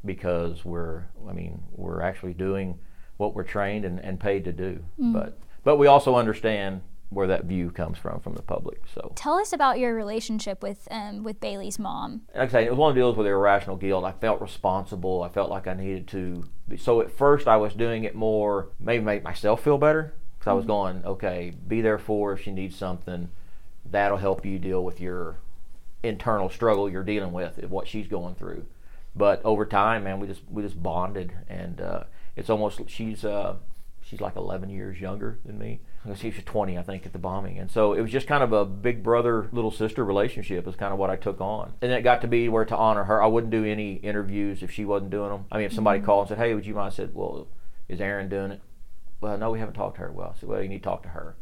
because 0.05 0.65
we're 0.65 1.05
I 1.27 1.33
mean 1.33 1.63
we're 1.71 2.03
actually 2.03 2.35
doing 2.35 2.79
what 3.23 3.35
we're 3.35 3.45
trained 3.45 3.85
and, 3.85 3.99
and 4.01 4.19
paid 4.19 4.45
to 4.45 4.53
do. 4.53 4.85
But 4.99 5.39
but 5.65 5.77
we 5.77 5.87
also 5.87 6.17
understand 6.17 6.83
where 7.11 7.27
that 7.27 7.45
view 7.45 7.71
comes 7.71 7.99
from 7.99 8.21
from 8.21 8.35
the 8.35 8.43
public. 8.43 8.81
So 8.95 9.13
Tell 9.15 9.35
us 9.35 9.53
about 9.53 9.79
your 9.79 9.95
relationship 9.95 10.63
with 10.63 10.89
um, 10.91 11.23
with 11.23 11.41
Bailey's 11.41 11.79
mom. 11.79 12.23
like 12.35 12.49
I 12.49 12.53
say, 12.53 12.65
it 12.65 12.71
was 12.71 12.79
one 12.79 12.91
of 12.91 12.95
the 12.95 13.01
deals 13.01 13.17
with 13.17 13.27
irrational 13.27 13.77
guilt. 13.77 14.05
I 14.05 14.13
felt 14.13 14.41
responsible. 14.41 15.23
I 15.23 15.29
felt 15.29 15.51
like 15.51 15.67
I 15.67 15.75
needed 15.75 16.09
to. 16.09 16.45
Be, 16.69 16.77
so 16.77 17.01
at 17.01 17.11
first, 17.11 17.47
I 17.47 17.57
was 17.57 17.75
doing 17.75 18.05
it 18.05 18.15
more, 18.15 18.69
maybe 18.81 19.05
make 19.05 19.23
myself 19.23 19.63
feel 19.63 19.79
better, 19.79 20.15
because 20.39 20.51
I 20.51 20.55
was 20.55 20.67
going, 20.67 21.05
okay, 21.05 21.53
be 21.69 21.81
there 21.81 21.99
for 21.99 22.31
her 22.31 22.35
if 22.35 22.43
she 22.43 22.51
needs 22.51 22.77
something. 22.77 23.29
That'll 23.85 24.19
help 24.19 24.45
you 24.47 24.59
deal 24.59 24.83
with 24.83 25.01
your 25.01 25.37
internal 26.03 26.49
struggle 26.51 26.91
you're 26.91 27.05
dealing 27.05 27.33
with, 27.33 27.63
what 27.69 27.87
she's 27.87 28.09
going 28.09 28.35
through. 28.35 28.65
But 29.15 29.43
over 29.45 29.67
time, 29.67 30.05
man, 30.05 30.19
we 30.19 30.27
just 30.27 30.43
we 30.51 30.63
just 30.63 30.83
bonded, 30.83 31.33
and 31.49 31.81
uh, 31.81 32.05
it's 32.37 32.51
almost 32.51 32.81
she's 32.89 33.25
uh, 33.25 33.57
she's 34.01 34.21
like 34.21 34.37
11 34.37 34.71
years 34.71 35.01
younger 35.01 35.39
than 35.45 35.59
me. 35.59 35.81
She 36.17 36.31
was 36.31 36.43
20, 36.45 36.77
I 36.77 36.83
think, 36.83 37.07
at 37.07 37.13
the 37.13 37.19
bombing, 37.21 37.59
and 37.61 37.71
so 37.71 37.93
it 37.93 38.01
was 38.01 38.11
just 38.11 38.27
kind 38.27 38.43
of 38.43 38.53
a 38.53 38.65
big 38.65 39.05
brother 39.05 39.49
little 39.53 39.71
sister 39.71 40.05
relationship. 40.05 40.67
Is 40.67 40.75
kind 40.75 40.93
of 40.93 40.99
what 40.99 41.11
I 41.11 41.17
took 41.17 41.41
on, 41.41 41.75
and 41.81 41.93
it 41.93 42.03
got 42.03 42.23
to 42.23 42.27
be 42.29 42.49
where 42.49 42.65
to 42.65 42.77
honor 42.77 43.05
her, 43.05 43.23
I 43.23 43.27
wouldn't 43.29 43.53
do 43.53 43.65
any 43.65 43.95
interviews 43.95 44.63
if 44.65 44.71
she 44.73 44.85
wasn't 44.85 45.13
doing 45.13 45.31
them. 45.31 45.45
I 45.53 45.59
mean, 45.59 45.67
if 45.67 45.73
somebody 45.73 46.01
called 46.01 46.23
and 46.23 46.29
said, 46.31 46.39
"Hey, 46.45 46.55
would 46.55 46.67
you 46.67 46.75
mind?" 46.75 46.93
I 46.93 46.97
said, 46.97 47.15
"Well, 47.15 47.47
is 47.89 48.01
Aren 48.01 48.29
doing 48.29 48.51
it?" 48.51 48.61
Well, 49.21 49.39
no, 49.39 49.53
we 49.53 49.61
haven't 49.61 49.75
talked 49.75 49.97
to 49.97 50.03
her. 50.03 50.11
Well, 50.13 50.35
I 50.37 50.41
said, 50.41 50.49
"Well, 50.49 50.61
you 50.61 50.69
need 50.69 50.79
to 50.83 50.89
talk 50.89 51.05
to 51.05 51.11
her." 51.11 51.37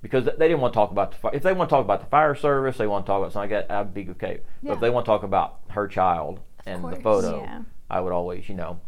Because 0.00 0.24
they 0.24 0.48
didn't 0.48 0.60
want 0.60 0.72
to 0.72 0.78
talk 0.78 0.90
about 0.92 1.10
the 1.10 1.18
fi- 1.18 1.30
if 1.34 1.42
they 1.42 1.52
want 1.52 1.68
to 1.68 1.74
talk 1.74 1.84
about 1.84 2.00
the 2.00 2.06
fire 2.06 2.34
service, 2.34 2.78
they 2.78 2.86
want 2.86 3.04
to 3.04 3.10
talk 3.10 3.18
about 3.18 3.32
something 3.32 3.50
like 3.50 3.68
that. 3.68 3.74
I'd 3.74 3.92
be 3.92 4.08
okay. 4.12 4.40
But 4.62 4.74
if 4.74 4.80
they 4.80 4.90
want 4.90 5.04
to 5.04 5.10
talk 5.10 5.24
about 5.24 5.58
her 5.70 5.86
child 5.88 6.40
and 6.64 6.82
the 6.84 6.96
photo, 7.02 7.42
Yeah. 7.42 7.62
I 7.90 8.00
would 8.00 8.12
always, 8.12 8.48
you 8.48 8.54
know. 8.54 8.80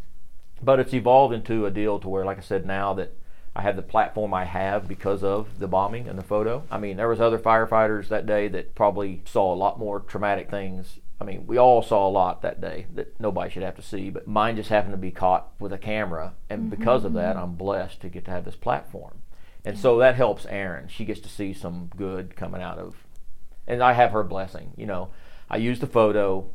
But 0.63 0.79
it's 0.79 0.93
evolved 0.93 1.33
into 1.33 1.65
a 1.65 1.71
deal 1.71 1.99
to 1.99 2.09
where, 2.09 2.25
like 2.25 2.37
I 2.37 2.41
said, 2.41 2.65
now 2.65 2.93
that 2.93 3.13
I 3.55 3.61
have 3.63 3.75
the 3.75 3.81
platform 3.81 4.33
I 4.33 4.45
have 4.45 4.87
because 4.87 5.23
of 5.23 5.59
the 5.59 5.67
bombing 5.67 6.07
and 6.07 6.17
the 6.17 6.23
photo. 6.23 6.63
I 6.71 6.77
mean, 6.77 6.97
there 6.97 7.09
was 7.09 7.19
other 7.19 7.39
firefighters 7.39 8.07
that 8.07 8.25
day 8.25 8.47
that 8.47 8.75
probably 8.75 9.21
saw 9.25 9.53
a 9.53 9.55
lot 9.55 9.77
more 9.77 9.99
traumatic 9.99 10.49
things. 10.49 10.99
I 11.19 11.25
mean, 11.25 11.45
we 11.45 11.57
all 11.57 11.83
saw 11.83 12.07
a 12.07 12.09
lot 12.09 12.41
that 12.41 12.61
day 12.61 12.87
that 12.95 13.19
nobody 13.19 13.51
should 13.51 13.63
have 13.63 13.75
to 13.75 13.81
see, 13.81 14.09
but 14.09 14.27
mine 14.27 14.55
just 14.55 14.69
happened 14.69 14.93
to 14.93 14.97
be 14.97 15.11
caught 15.11 15.51
with 15.59 15.73
a 15.73 15.77
camera, 15.77 16.33
and 16.49 16.61
mm-hmm. 16.61 16.69
because 16.69 17.03
of 17.03 17.13
that, 17.13 17.37
I'm 17.37 17.55
blessed 17.55 18.01
to 18.01 18.09
get 18.09 18.25
to 18.25 18.31
have 18.31 18.45
this 18.45 18.55
platform. 18.55 19.21
And 19.63 19.77
so 19.77 19.99
that 19.99 20.15
helps 20.15 20.45
Aren. 20.47 20.87
She 20.87 21.05
gets 21.05 21.19
to 21.19 21.29
see 21.29 21.53
some 21.53 21.91
good 21.95 22.35
coming 22.35 22.61
out 22.61 22.79
of, 22.79 22.95
and 23.67 23.83
I 23.83 23.93
have 23.93 24.11
her 24.11 24.23
blessing. 24.23 24.71
You 24.75 24.87
know, 24.87 25.09
I 25.49 25.57
use 25.57 25.79
the 25.79 25.87
photo. 25.87 26.49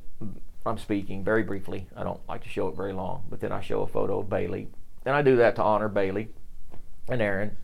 I'm 0.67 0.79
speaking 0.79 1.25
very 1.25 1.43
briefly. 1.43 1.89
I 1.97 2.05
don't 2.05 2.21
like 2.29 2.43
to 2.45 2.49
show 2.49 2.69
it 2.69 2.77
very 2.77 2.93
long, 2.93 3.25
but 3.29 3.41
then 3.41 3.53
I 3.53 3.61
show 3.61 3.83
a 3.83 3.87
photo 3.87 4.21
of 4.21 4.29
Bailey, 4.29 4.69
and 5.05 5.15
I 5.15 5.23
do 5.23 5.37
that 5.37 5.57
to 5.57 5.63
honor 5.63 5.89
Bailey 5.89 6.29
and 7.09 7.21
Aren, 7.23 7.57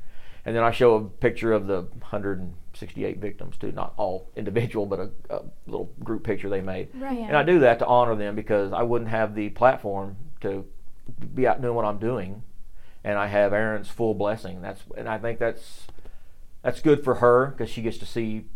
and 0.45 0.57
then 0.57 0.63
I 0.63 0.71
show 0.71 0.95
a 0.95 1.05
picture 1.05 1.53
of 1.53 1.67
the 1.67 1.83
168 1.83 3.19
victims 3.19 3.57
too, 3.57 3.73
not 3.73 3.95
all 3.97 4.31
individual, 4.37 4.87
but 4.87 5.01
a, 5.01 5.11
a 5.31 5.43
little 5.67 5.91
group 6.03 6.25
picture 6.25 6.49
they 6.49 6.61
made. 6.61 6.89
Right. 6.95 7.19
And 7.19 7.37
I 7.37 7.43
do 7.43 7.61
that 7.61 7.79
to 7.81 7.87
honor 7.87 8.15
them 8.15 8.35
because 8.35 8.73
I 8.73 8.83
wouldn't 8.83 9.11
have 9.11 9.35
the 9.35 9.51
platform 9.51 10.17
to 10.41 10.65
be 11.35 11.47
out 11.47 11.61
doing 11.63 11.75
what 11.75 11.85
I'm 11.85 11.99
doing, 11.99 12.43
and 13.05 13.19
I 13.19 13.27
have 13.27 13.53
Aren's 13.53 13.89
full 13.89 14.15
blessing. 14.15 14.63
That's 14.63 14.83
and 14.97 15.09
I 15.09 15.19
think 15.19 15.39
that's 15.39 15.87
that's 16.63 16.81
good 16.81 17.05
for 17.05 17.17
her 17.17 17.47
because 17.47 17.71
she 17.71 17.83
gets 17.83 17.99
to 17.99 18.07
see 18.07 18.47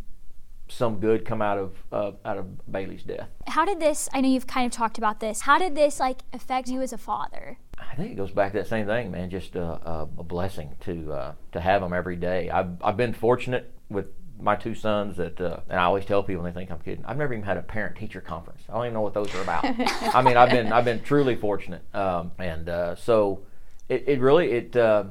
some 0.68 0.98
good 0.98 1.24
come 1.24 1.40
out 1.40 1.58
of 1.58 1.76
uh, 1.92 2.12
out 2.24 2.38
of 2.38 2.70
Bailey's 2.70 3.02
death. 3.02 3.28
How 3.46 3.64
did 3.64 3.80
this? 3.80 4.08
I 4.12 4.20
know 4.20 4.28
you've 4.28 4.46
kind 4.46 4.66
of 4.66 4.72
talked 4.72 4.98
about 4.98 5.20
this. 5.20 5.42
How 5.42 5.58
did 5.58 5.74
this 5.74 6.00
like 6.00 6.20
affect 6.32 6.68
you 6.68 6.82
as 6.82 6.92
a 6.92 6.98
father? 6.98 7.58
I 7.78 7.94
think 7.94 8.12
it 8.12 8.16
goes 8.16 8.30
back 8.30 8.52
to 8.52 8.58
that 8.58 8.66
same 8.66 8.86
thing, 8.86 9.10
man. 9.10 9.30
Just 9.30 9.54
a, 9.54 9.62
a, 9.62 10.08
a 10.18 10.24
blessing 10.24 10.74
to 10.80 11.12
uh, 11.12 11.32
to 11.52 11.60
have 11.60 11.82
them 11.82 11.92
every 11.92 12.16
day. 12.16 12.50
I've 12.50 12.82
I've 12.82 12.96
been 12.96 13.12
fortunate 13.12 13.72
with 13.88 14.06
my 14.38 14.56
two 14.56 14.74
sons 14.74 15.16
that, 15.16 15.40
uh, 15.40 15.60
and 15.68 15.80
I 15.80 15.84
always 15.84 16.04
tell 16.04 16.22
people, 16.22 16.44
and 16.44 16.54
they 16.54 16.58
think 16.58 16.70
I'm 16.70 16.78
kidding. 16.80 17.04
I've 17.06 17.16
never 17.16 17.32
even 17.32 17.44
had 17.44 17.56
a 17.56 17.62
parent 17.62 17.96
teacher 17.96 18.20
conference. 18.20 18.62
I 18.68 18.74
don't 18.74 18.84
even 18.84 18.94
know 18.94 19.00
what 19.00 19.14
those 19.14 19.34
are 19.34 19.42
about. 19.42 19.64
I 20.14 20.22
mean, 20.22 20.36
I've 20.36 20.50
been 20.50 20.72
I've 20.72 20.84
been 20.84 21.02
truly 21.02 21.36
fortunate, 21.36 21.82
um, 21.94 22.32
and 22.38 22.68
uh, 22.68 22.96
so 22.96 23.46
it, 23.88 24.04
it 24.06 24.20
really 24.20 24.52
it 24.52 24.76
uh, 24.76 25.04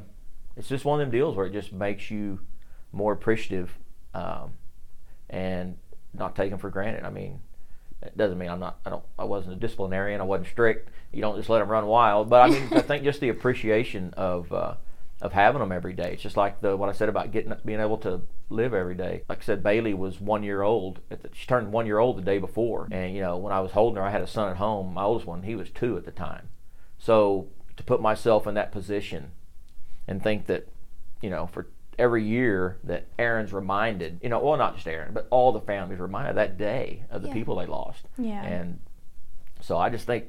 it's 0.55 0.67
just 0.67 0.85
one 0.85 0.99
of 0.99 1.07
them 1.07 1.11
deals 1.11 1.35
where 1.35 1.45
it 1.45 1.53
just 1.53 1.73
makes 1.73 2.11
you 2.11 2.39
more 2.91 3.13
appreciative 3.13 3.77
um, 4.13 4.53
and 5.35 5.77
not 6.13 6.35
taken 6.35 6.57
for 6.57 6.69
granted. 6.69 7.03
I 7.03 7.09
mean, 7.09 7.41
it 8.01 8.17
doesn't 8.17 8.37
mean 8.37 8.49
I'm 8.49 8.59
not. 8.59 8.79
I 8.85 8.89
don't. 8.89 9.03
I 9.19 9.25
wasn't 9.25 9.57
a 9.57 9.59
disciplinarian. 9.59 10.21
I 10.21 10.23
wasn't 10.23 10.47
strict. 10.47 10.89
You 11.11 11.21
don't 11.21 11.35
just 11.35 11.49
let 11.49 11.59
them 11.59 11.69
run 11.69 11.85
wild. 11.85 12.29
But 12.29 12.41
I 12.41 12.49
mean, 12.49 12.69
I 12.71 12.79
think 12.79 13.03
just 13.03 13.19
the 13.19 13.29
appreciation 13.29 14.13
of 14.15 14.51
uh, 14.53 14.75
of 15.21 15.33
having 15.33 15.59
them 15.59 15.73
every 15.73 15.93
day. 15.93 16.13
It's 16.13 16.23
just 16.23 16.37
like 16.37 16.61
the 16.61 16.77
what 16.77 16.87
I 16.87 16.93
said 16.93 17.09
about 17.09 17.31
getting 17.31 17.53
being 17.65 17.81
able 17.81 17.97
to 17.99 18.21
live 18.49 18.73
every 18.73 18.95
day. 18.95 19.23
Like 19.27 19.39
I 19.39 19.45
said, 19.45 19.61
Bailey 19.61 19.93
was 19.93 20.21
one 20.21 20.43
year 20.43 20.61
old. 20.61 21.01
The, 21.09 21.29
she 21.33 21.45
turned 21.47 21.73
one 21.73 21.85
year 21.85 21.99
old 21.99 22.17
the 22.17 22.21
day 22.21 22.37
before, 22.37 22.87
and 22.91 23.13
you 23.13 23.21
know 23.21 23.37
when 23.37 23.51
I 23.51 23.59
was 23.59 23.71
holding 23.71 23.97
her, 23.97 24.03
I 24.03 24.11
had 24.11 24.21
a 24.21 24.27
son 24.27 24.49
at 24.49 24.57
home. 24.57 24.93
My 24.93 25.03
oldest 25.03 25.27
one, 25.27 25.43
he 25.43 25.55
was 25.55 25.69
two 25.69 25.97
at 25.97 26.05
the 26.05 26.11
time. 26.11 26.49
So 26.97 27.49
to 27.75 27.83
put 27.83 28.01
myself 28.01 28.47
in 28.47 28.53
that 28.53 28.71
position 28.71 29.31
and 30.07 30.23
think 30.23 30.45
that, 30.45 30.67
you 31.21 31.29
know, 31.29 31.45
for 31.45 31.67
every 31.97 32.23
year 32.23 32.77
that 32.83 33.05
Aren's 33.17 33.53
reminded, 33.53 34.19
you 34.21 34.29
know, 34.29 34.39
well, 34.39 34.57
not 34.57 34.75
just 34.75 34.87
Aren, 34.87 35.13
but 35.13 35.27
all 35.29 35.51
the 35.51 35.61
families 35.61 35.99
reminded 35.99 36.35
that 36.37 36.57
day 36.57 37.03
of 37.09 37.21
the 37.21 37.29
Yeah. 37.29 37.33
people 37.33 37.55
they 37.55 37.65
lost. 37.65 38.05
Yeah. 38.17 38.43
And 38.43 38.79
so 39.61 39.77
I 39.77 39.89
just 39.89 40.05
think 40.05 40.25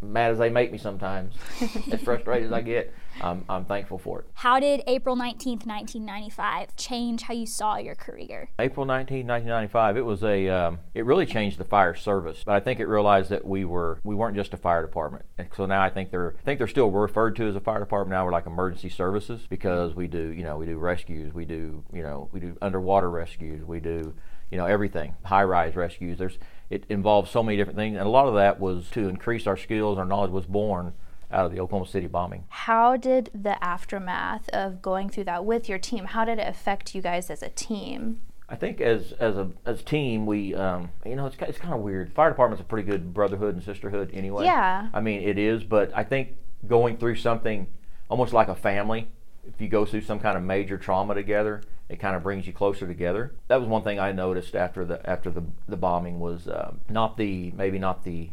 mad 0.00 0.30
as 0.32 0.38
they 0.38 0.50
make 0.50 0.72
me 0.72 0.78
sometimes, 0.78 1.34
as 1.92 2.00
frustrated 2.02 2.46
as 2.46 2.52
I 2.52 2.60
get, 2.62 2.92
I'm, 3.20 3.44
I'm 3.48 3.64
thankful 3.64 3.98
for 3.98 4.20
it. 4.20 4.26
How 4.34 4.60
did 4.60 4.82
April 4.86 5.16
19th, 5.16 5.66
1995 5.66 6.76
change 6.76 7.22
how 7.22 7.34
you 7.34 7.46
saw 7.46 7.76
your 7.76 7.94
career? 7.94 8.50
April 8.58 8.86
19, 8.86 9.26
1995. 9.26 9.96
It 9.96 10.04
was 10.04 10.22
a. 10.22 10.48
Um, 10.48 10.78
it 10.94 11.04
really 11.04 11.26
changed 11.26 11.58
the 11.58 11.64
fire 11.64 11.94
service, 11.94 12.42
but 12.44 12.54
I 12.54 12.60
think 12.60 12.80
it 12.80 12.86
realized 12.86 13.30
that 13.30 13.46
we 13.46 13.64
were 13.64 13.98
we 14.04 14.14
weren't 14.14 14.36
just 14.36 14.54
a 14.54 14.56
fire 14.56 14.82
department. 14.82 15.24
And 15.38 15.48
so 15.56 15.66
now 15.66 15.82
I 15.82 15.90
think 15.90 16.10
they're 16.10 16.34
I 16.38 16.42
think 16.42 16.58
they're 16.58 16.68
still 16.68 16.90
referred 16.90 17.36
to 17.36 17.48
as 17.48 17.56
a 17.56 17.60
fire 17.60 17.80
department. 17.80 18.10
Now 18.10 18.24
we're 18.24 18.32
like 18.32 18.46
emergency 18.46 18.88
services 18.88 19.46
because 19.48 19.94
we 19.94 20.06
do 20.06 20.32
you 20.32 20.42
know 20.42 20.56
we 20.56 20.66
do 20.66 20.78
rescues, 20.78 21.32
we 21.34 21.44
do 21.44 21.84
you 21.92 22.02
know 22.02 22.28
we 22.32 22.40
do 22.40 22.56
underwater 22.62 23.10
rescues, 23.10 23.64
we 23.64 23.80
do 23.80 24.14
you 24.50 24.58
know 24.58 24.66
everything 24.66 25.14
high 25.24 25.44
rise 25.44 25.76
rescues. 25.76 26.18
There's 26.18 26.38
it 26.70 26.84
involves 26.88 27.30
so 27.30 27.42
many 27.42 27.56
different 27.56 27.76
things, 27.76 27.96
and 27.96 28.06
a 28.06 28.10
lot 28.10 28.28
of 28.28 28.34
that 28.34 28.60
was 28.60 28.88
to 28.90 29.08
increase 29.08 29.46
our 29.46 29.56
skills. 29.56 29.98
Our 29.98 30.04
knowledge 30.04 30.30
was 30.30 30.46
born 30.46 30.92
out 31.32 31.46
of 31.46 31.52
the 31.52 31.60
Oklahoma 31.60 31.88
City 31.88 32.06
bombing. 32.06 32.44
How 32.48 32.96
did 32.96 33.30
the 33.34 33.62
aftermath 33.62 34.48
of 34.50 34.82
going 34.82 35.08
through 35.08 35.24
that 35.24 35.44
with 35.44 35.68
your 35.68 35.78
team? 35.78 36.06
How 36.06 36.24
did 36.24 36.38
it 36.38 36.48
affect 36.48 36.94
you 36.94 37.02
guys 37.02 37.30
as 37.30 37.42
a 37.42 37.48
team? 37.48 38.20
I 38.48 38.56
think 38.56 38.80
as 38.80 39.12
as 39.12 39.36
a 39.36 39.48
as 39.64 39.80
a 39.80 39.84
team, 39.84 40.26
we 40.26 40.54
um, 40.54 40.90
you 41.06 41.14
know 41.14 41.26
it's 41.26 41.36
it's 41.40 41.58
kind 41.58 41.72
of 41.72 41.80
weird. 41.80 42.12
Fire 42.12 42.30
department's 42.30 42.60
a 42.60 42.64
pretty 42.64 42.88
good 42.88 43.14
brotherhood 43.14 43.54
and 43.54 43.62
sisterhood 43.62 44.10
anyway. 44.12 44.44
Yeah. 44.44 44.88
I 44.92 45.00
mean 45.00 45.22
it 45.22 45.38
is, 45.38 45.62
but 45.62 45.92
I 45.94 46.02
think 46.02 46.36
going 46.66 46.96
through 46.96 47.16
something 47.16 47.68
almost 48.08 48.32
like 48.32 48.48
a 48.48 48.56
family, 48.56 49.08
if 49.46 49.60
you 49.60 49.68
go 49.68 49.86
through 49.86 50.02
some 50.02 50.18
kind 50.18 50.36
of 50.36 50.42
major 50.42 50.76
trauma 50.76 51.14
together, 51.14 51.62
it 51.88 52.00
kind 52.00 52.16
of 52.16 52.24
brings 52.24 52.46
you 52.46 52.52
closer 52.52 52.86
together. 52.86 53.34
That 53.46 53.60
was 53.60 53.68
one 53.68 53.82
thing 53.82 54.00
I 54.00 54.10
noticed 54.10 54.56
after 54.56 54.84
the 54.84 55.08
after 55.08 55.30
the 55.30 55.44
the 55.68 55.76
bombing 55.76 56.18
was 56.18 56.48
um, 56.48 56.80
not 56.88 57.16
the 57.16 57.52
maybe 57.52 57.78
not 57.78 58.02
the 58.02 58.30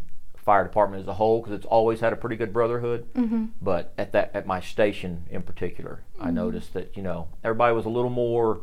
fire 0.47 0.63
department 0.63 1.01
as 1.01 1.07
a 1.09 1.13
whole 1.13 1.41
because 1.41 1.53
it's 1.53 1.65
always 1.65 1.99
had 1.99 2.13
a 2.13 2.15
pretty 2.15 2.37
good 2.37 2.53
brotherhood. 2.53 3.05
Mm-hmm. 3.13 3.47
But 3.61 3.93
at 3.97 4.13
that 4.13 4.31
at 4.33 4.47
my 4.47 4.61
station 4.61 5.25
in 5.29 5.41
particular, 5.41 6.03
I 6.21 6.31
noticed 6.31 6.73
that 6.73 6.95
you 6.95 7.03
know 7.03 7.27
everybody 7.43 7.75
was 7.75 7.85
a 7.85 7.89
little 7.89 8.09
more 8.09 8.61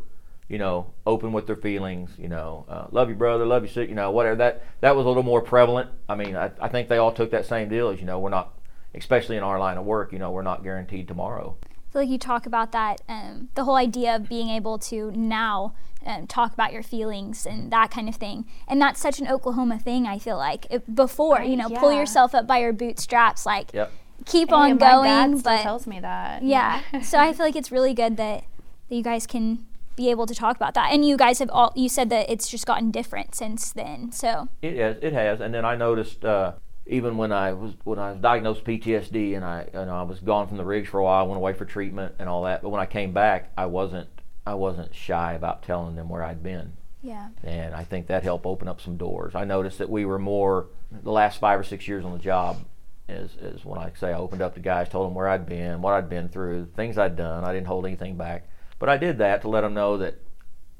you 0.49 0.57
know 0.57 0.95
open 1.07 1.35
with 1.35 1.47
their 1.47 1.57
feelings. 1.57 2.13
You 2.19 2.29
know, 2.29 2.65
uh, 2.71 2.87
love 2.91 3.11
you 3.11 3.15
brother, 3.15 3.45
love 3.45 3.65
you 3.65 3.69
sister. 3.69 3.85
You 3.85 3.95
know, 3.95 4.11
whatever 4.11 4.37
that 4.37 4.63
that 4.81 4.97
was 4.97 5.05
a 5.05 5.09
little 5.09 5.23
more 5.23 5.43
prevalent. 5.43 5.91
I 6.09 6.15
mean, 6.15 6.37
I, 6.37 6.51
I 6.59 6.69
think 6.69 6.89
they 6.89 6.97
all 6.97 7.13
took 7.13 7.31
that 7.33 7.45
same 7.45 7.69
deal 7.69 7.91
as 7.91 8.01
you 8.01 8.07
know 8.07 8.19
we're 8.19 8.31
not, 8.31 8.59
especially 8.95 9.37
in 9.37 9.43
our 9.43 9.59
line 9.59 9.77
of 9.77 9.85
work. 9.85 10.11
You 10.11 10.19
know, 10.19 10.31
we're 10.31 10.41
not 10.41 10.65
guaranteed 10.65 11.07
tomorrow. 11.07 11.59
I 11.95 11.97
feel 11.97 12.03
like 12.03 12.11
you 12.11 12.19
talk 12.19 12.45
about 12.45 12.73
that, 12.73 13.03
um, 13.09 13.51
the 13.55 13.63
whole 13.63 13.77
idea 13.77 14.17
of 14.17 14.29
being 14.29 14.49
able 14.49 14.81
to 14.81 15.13
now 15.13 15.75
um, 16.05 16.27
talk 16.27 16.53
about 16.53 16.73
your 16.73 16.83
feelings 16.83 17.47
and 17.47 17.71
that 17.71 17.93
kind 17.93 18.09
of 18.09 18.17
thing. 18.17 18.47
And 18.67 18.83
that's 18.83 19.01
such 19.01 19.21
an 19.21 19.29
Oklahoma 19.29 19.79
thing, 19.79 20.05
I 20.05 20.19
feel 20.19 20.37
like. 20.37 20.67
It, 20.71 20.93
before, 20.93 21.41
you 21.43 21.55
know, 21.57 21.69
pull 21.71 21.93
yourself 21.93 22.35
up 22.35 22.49
by 22.49 22.59
your 22.59 22.73
bootstraps, 22.73 23.47
like 23.47 23.73
Yep. 23.73 23.93
keep 24.27 24.49
Hey, 24.49 24.55
on 24.57 24.71
my 24.73 24.77
dad 24.77 25.03
going. 25.29 25.39
still 25.39 25.53
But 25.53 25.63
tells 25.63 25.87
me 25.87 26.01
that. 26.01 26.43
yeah, 26.43 26.81
so 27.03 27.19
I 27.19 27.33
feel 27.33 27.47
like 27.47 27.55
it's 27.55 27.71
really 27.71 27.95
good 27.95 28.17
that, 28.17 28.43
that 28.89 28.95
you 28.97 29.05
guys 29.05 29.25
can 29.29 29.65
be 29.95 30.11
able 30.11 30.27
to 30.27 30.35
talk 30.35 30.57
about 30.57 30.75
that. 30.75 30.93
And 30.93 31.05
you 31.07 31.17
guys 31.17 31.39
have 31.39 31.51
all, 31.51 31.73
you 31.77 31.89
said 31.89 32.11
that 32.11 32.29
it's 32.29 32.49
just 32.49 32.67
gotten 32.67 32.91
different 32.91 33.37
since 33.37 33.71
then. 33.73 34.11
So, 34.11 34.49
It 34.63 34.77
has, 34.79 34.97
it 35.01 35.13
has, 35.13 35.41
and 35.41 35.55
then 35.55 35.65
I 35.65 35.77
noticed 35.77 36.25
uh, 36.25 36.55
even 36.87 37.17
when 37.17 37.33
I 37.33 37.53
was 37.53 37.73
when 37.85 37.99
I 37.99 38.13
was 38.13 38.21
diagnosed 38.21 38.65
PTSD 38.65 39.37
and 39.37 39.45
I 39.45 39.69
you 39.73 39.85
know 39.85 39.97
I 39.97 40.03
was 40.03 40.21
gone 40.21 40.49
from 40.49 40.57
the 40.57 40.65
rigs 40.65 40.89
for 40.89 40.99
a 40.99 41.05
while, 41.05 41.25
I 41.25 41.27
went 41.27 41.39
away 41.39 41.55
for 41.55 41.65
treatment 41.65 42.15
and 42.19 42.29
all 42.29 42.45
that. 42.45 42.63
But 42.63 42.71
when 42.71 42.81
I 42.81 42.87
came 42.87 43.13
back, 43.13 43.53
I 43.57 43.67
wasn't 43.67 44.09
I 44.47 44.55
wasn't 44.55 44.95
shy 44.95 45.33
about 45.35 45.63
telling 45.63 45.97
them 45.97 46.09
where 46.09 46.23
I'd 46.23 46.43
been, 46.43 46.75
yeah. 47.03 47.29
and 47.43 47.75
I 47.75 47.85
think 47.85 48.09
that 48.09 48.23
helped 48.23 48.45
open 48.45 48.69
up 48.69 48.81
some 48.81 48.99
doors. 48.99 49.35
I 49.35 49.45
noticed 49.45 49.79
that 49.79 49.89
we 49.89 50.05
were 50.05 50.19
more 50.19 50.67
the 50.91 51.11
last 51.11 51.41
five 51.41 51.59
or 51.59 51.65
six 51.65 51.89
years 51.89 52.05
on 52.05 52.13
the 52.13 52.19
job. 52.19 52.59
Is, 53.07 53.33
is 53.37 53.67
when 53.67 53.79
I 53.79 53.93
say 53.95 54.09
I 54.09 54.15
opened 54.15 54.41
up 54.41 54.55
to 54.55 54.61
guys, 54.61 54.89
told 54.89 55.07
them 55.07 55.15
where 55.15 55.29
I'd 55.29 55.45
been, 55.45 55.83
what 55.83 55.93
I'd 55.93 56.09
been 56.09 56.31
through, 56.31 56.69
things 56.75 56.97
I'd 56.97 57.17
done. 57.17 57.45
I 57.45 57.53
didn't 57.53 57.67
hold 57.67 57.85
anything 57.85 58.17
back, 58.17 58.49
but 58.79 58.89
I 58.89 58.97
did 58.97 59.19
that 59.19 59.43
to 59.43 59.49
let 59.49 59.61
them 59.61 59.75
know 59.75 59.99
that 59.99 60.23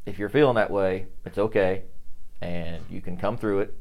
if 0.07 0.19
you're 0.19 0.31
feeling 0.31 0.55
that 0.55 0.71
way, 0.71 1.07
it's 1.27 1.37
okay, 1.37 1.83
and 2.41 2.83
you 2.91 3.03
can 3.03 3.19
come 3.19 3.37
through 3.37 3.61
it. 3.61 3.75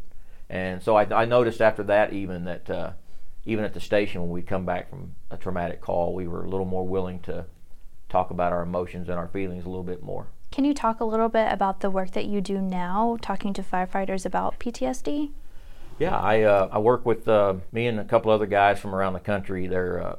And 0.53 0.83
so 0.83 0.95
I, 0.95 1.23
I 1.23 1.25
noticed 1.25 1.61
after 1.61 1.81
that 1.85 2.13
even 2.13 2.45
that 2.45 2.69
uh, 2.69 2.91
even 3.43 3.65
at 3.65 3.73
the 3.73 3.79
station 3.79 4.21
when 4.21 4.29
we'd 4.29 4.45
come 4.45 4.67
back 4.67 4.87
from 4.87 5.15
a 5.31 5.35
traumatic 5.35 5.81
call, 5.81 6.13
we 6.13 6.27
were 6.27 6.43
a 6.43 6.47
little 6.47 6.67
more 6.67 6.87
willing 6.87 7.21
to 7.21 7.45
talk 8.07 8.29
about 8.29 8.53
our 8.53 8.61
emotions 8.61 9.09
and 9.09 9.17
our 9.17 9.27
feelings 9.27 9.65
a 9.65 9.67
little 9.67 9.83
bit 9.83 10.03
more. 10.03 10.27
Can 10.51 10.63
you 10.63 10.75
talk 10.75 10.99
a 10.99 11.05
little 11.05 11.27
bit 11.27 11.51
about 11.51 11.79
the 11.79 11.89
work 11.89 12.11
that 12.11 12.25
you 12.25 12.39
do 12.39 12.61
now, 12.61 13.17
talking 13.19 13.51
to 13.53 13.63
firefighters 13.63 14.27
about 14.27 14.59
PTSD? 14.59 15.31
Yeah, 15.97 16.15
I 16.15 16.43
uh, 16.43 16.69
I 16.71 16.77
work 16.77 17.03
with 17.03 17.27
uh, 17.27 17.55
me 17.71 17.87
and 17.87 17.99
a 17.99 18.05
couple 18.05 18.31
other 18.31 18.45
guys 18.45 18.79
from 18.79 18.93
around 18.93 19.13
the 19.13 19.21
country. 19.21 19.65
They're 19.65 20.03
uh, 20.03 20.15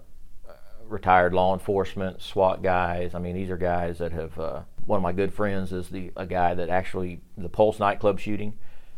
retired 0.89 1.33
law 1.33 1.53
enforcement, 1.55 2.21
SWAT 2.21 2.61
guys. 2.61 3.15
I 3.15 3.21
mean, 3.21 3.37
these 3.37 3.51
are 3.51 3.57
guys 3.57 3.99
that 3.99 4.11
have. 4.11 4.37
Uh, 4.37 4.63
one 4.85 4.99
of 4.99 5.03
my 5.03 5.13
good 5.13 5.33
friends 5.33 5.73
is 5.73 5.91
the 5.91 6.11
a 6.17 6.27
guy 6.27 6.55
that 6.55 6.69
actually 6.69 7.21
the 7.39 7.49
Pulse 7.49 7.79
nightclub 7.79 8.19
shooting. 8.19 8.55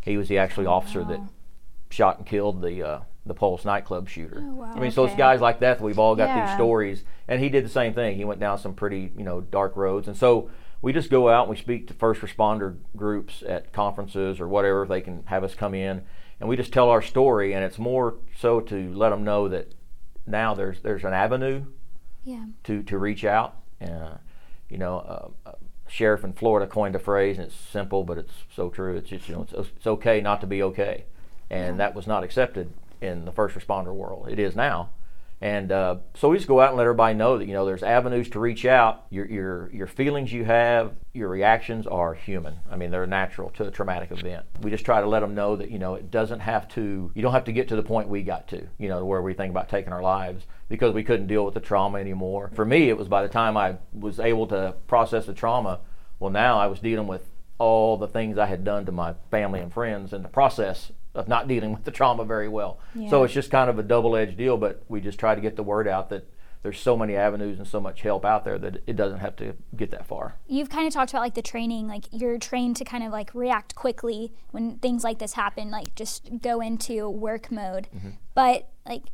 He 0.07 0.17
was 0.17 0.29
the 0.29 0.39
actually 0.39 0.67
officer 0.67 1.05
that 1.05 1.21
shot 1.91 2.17
and 2.19 2.27
killed 2.27 2.63
the 2.63 2.83
uh, 2.83 3.01
the 3.27 3.35
Pulse 3.35 3.65
nightclub 3.65 4.09
shooter. 4.09 4.39
I 4.39 4.79
mean, 4.79 4.91
so 4.93 5.05
it's 5.05 5.15
guys 5.17 5.41
like 5.41 5.61
that 5.61 5.79
that 5.79 5.85
we've 5.85 5.99
all 5.99 6.15
got 6.17 6.29
Yeah. 6.29 6.47
these 6.47 6.55
stories, 6.55 7.05
and 7.29 7.41
he 7.43 7.49
did 7.49 7.65
the 7.65 7.69
same 7.69 7.93
thing. 7.93 8.17
He 8.17 8.25
went 8.25 8.41
down 8.41 8.57
some 8.59 8.73
pretty 8.75 9.13
you 9.17 9.25
know 9.25 9.41
dark 9.43 9.77
roads, 9.77 10.07
and 10.09 10.17
so 10.17 10.49
we 10.81 10.93
just 10.93 11.11
go 11.11 11.29
out 11.29 11.43
and 11.43 11.51
we 11.51 11.57
speak 11.57 11.89
to 11.89 11.95
first 11.95 12.21
responder 12.21 12.77
groups 12.97 13.43
at 13.49 13.73
conferences 13.73 14.41
or 14.41 14.47
whatever. 14.49 14.87
They 14.87 15.01
can 15.01 15.25
have 15.27 15.43
us 15.45 15.55
come 15.55 15.75
in, 15.75 16.03
and 16.41 16.49
we 16.49 16.57
just 16.57 16.73
tell 16.73 16.89
our 16.89 17.03
story, 17.03 17.53
and 17.53 17.65
it's 17.65 17.79
more 17.79 18.15
so 18.37 18.61
to 18.61 18.93
let 18.95 19.11
them 19.11 19.25
know 19.25 19.49
that 19.49 19.75
now 20.27 20.55
there's 20.55 20.81
there's 20.83 21.05
an 21.05 21.13
avenue 21.13 21.65
Yeah. 22.25 22.45
to, 22.65 22.83
to 22.85 22.99
reach 22.99 23.25
out. 23.25 23.57
Uh, 23.81 24.19
you 24.69 24.79
know, 24.79 24.99
uh, 24.99 25.49
uh, 25.51 25.53
sheriff 25.88 26.25
in 26.25 26.33
Florida 26.33 26.66
coined 26.66 26.95
a 26.95 26.99
phrase, 26.99 27.38
and 27.38 27.47
it's 27.47 27.57
simple, 27.57 28.05
but 28.05 28.19
it's 28.19 28.33
so 28.55 28.71
true. 28.71 28.97
It's 28.97 29.11
just 29.11 29.28
you 29.28 29.35
know, 29.35 29.43
it's, 29.43 29.52
it's 29.52 29.87
okay 29.87 30.21
not 30.21 30.40
to 30.40 30.47
be 30.47 30.62
okay, 30.62 31.05
and 31.50 31.78
that 31.81 31.95
was 31.95 32.07
not 32.07 32.25
accepted 32.25 32.73
in 33.00 33.25
the 33.25 33.33
first 33.33 33.57
responder 33.57 33.95
world. 33.95 34.28
It 34.28 34.38
is 34.38 34.57
now, 34.57 34.90
and 35.40 35.71
uh, 35.71 35.97
so 36.14 36.31
we 36.31 36.37
just 36.37 36.49
go 36.49 36.61
out 36.61 36.69
and 36.69 36.78
let 36.78 36.85
everybody 36.85 37.14
know 37.14 37.38
that 37.38 37.47
you 37.47 37.52
know 37.52 37.66
there's 37.66 37.83
avenues 37.83 38.31
to 38.31 38.40
reach 38.40 38.64
out. 38.64 39.07
Your 39.11 39.26
your 39.26 39.71
your 39.73 39.87
feelings 39.87 40.33
you 40.33 40.45
have, 40.45 40.93
your 41.12 41.28
reactions 41.28 41.87
are 41.87 42.14
human. 42.14 42.57
I 42.71 42.76
mean, 42.76 42.90
they're 42.90 43.07
natural 43.07 43.50
to 43.50 43.66
a 43.66 43.71
traumatic 43.71 44.11
event. 44.11 44.47
We 44.62 44.71
just 44.71 44.85
try 44.85 45.00
to 45.00 45.07
let 45.07 45.21
them 45.21 45.35
know 45.35 45.57
that 45.57 45.71
you 45.71 45.78
know 45.78 45.95
it 45.95 46.11
doesn't 46.11 46.40
have 46.40 46.69
to. 46.71 47.11
You 47.14 47.23
don't 47.23 47.33
have 47.33 47.45
to 47.45 47.52
get 47.52 47.69
to 47.69 47.76
the 47.76 47.83
point 47.83 48.09
we 48.09 48.23
got 48.23 48.49
to. 48.49 48.66
You 48.78 48.88
know, 48.88 49.05
where 49.05 49.23
we 49.23 49.35
think 49.35 49.50
about 49.50 49.69
taking 49.69 49.93
our 49.93 50.02
lives 50.02 50.47
because 50.68 50.92
we 50.92 51.04
couldn't 51.04 51.26
deal 51.26 51.44
with 51.44 51.54
the 51.54 51.61
trauma 51.61 51.99
anymore. 51.99 52.50
For 52.54 52.64
me, 52.64 52.88
it 52.88 52.96
was 52.96 53.08
by 53.08 53.23
the 53.23 53.28
time 53.28 53.56
I 53.56 53.76
was 53.92 54.18
able 54.18 54.46
to 54.49 54.75
process 54.87 55.26
the 55.26 55.35
trauma. 55.35 55.80
Well, 56.18 56.30
now 56.30 56.58
I 56.58 56.66
was 56.66 56.80
dealing 56.80 57.06
with 57.06 57.28
all 57.58 57.96
the 57.96 58.08
things 58.08 58.37
I 58.37 58.46
had 58.46 58.64
done 58.64 58.85
to 58.87 58.92
my 58.92 59.14
family 59.30 59.61
and 59.61 59.73
friends 59.73 60.12
in 60.12 60.23
the 60.23 60.28
process 60.28 60.92
of 61.14 61.28
not 61.28 61.49
dealing 61.49 61.73
with 61.73 61.85
the 61.85 61.90
trauma 61.90 62.25
very 62.25 62.49
well. 62.49 62.78
So 63.08 63.25
it's 63.25 63.32
just 63.32 63.50
kind 63.50 63.70
of 63.70 63.78
a 63.78 63.82
double-edged 63.82 64.37
deal, 64.37 64.56
but 64.58 64.85
we 64.88 65.00
just 65.00 65.18
try 65.18 65.35
to 65.35 65.40
get 65.40 65.56
the 65.56 65.62
word 65.62 65.88
out 65.88 66.11
that 66.11 66.28
there's 66.62 66.78
so 66.80 66.96
many 66.96 67.14
avenues 67.14 67.58
and 67.58 67.66
so 67.66 67.80
much 67.80 68.02
help 68.02 68.25
out 68.25 68.44
there 68.44 68.58
that 68.58 68.82
it 68.87 68.96
doesn't 68.96 69.20
have 69.20 69.37
to 69.37 69.54
get 69.76 69.92
that 69.92 70.06
far. 70.06 70.35
You've 70.49 70.68
kind 70.68 70.87
of 70.87 70.92
talked 70.92 71.12
about 71.12 71.20
like 71.20 71.35
the 71.35 71.42
training, 71.42 71.87
like 71.87 72.06
you're 72.11 72.38
trained 72.38 72.76
to 72.76 72.85
kind 72.85 73.04
of 73.04 73.12
like 73.12 73.35
react 73.35 73.75
quickly 73.76 74.32
when 74.50 74.78
things 74.78 75.04
like 75.04 75.18
this 75.18 75.35
happen, 75.35 75.70
like 75.70 75.94
just 75.94 76.42
go 76.42 76.61
into 76.61 77.08
work 77.08 77.52
mode. 77.52 77.88
Mm-hmm. 77.96 78.11
But 78.35 78.68
like, 78.85 79.04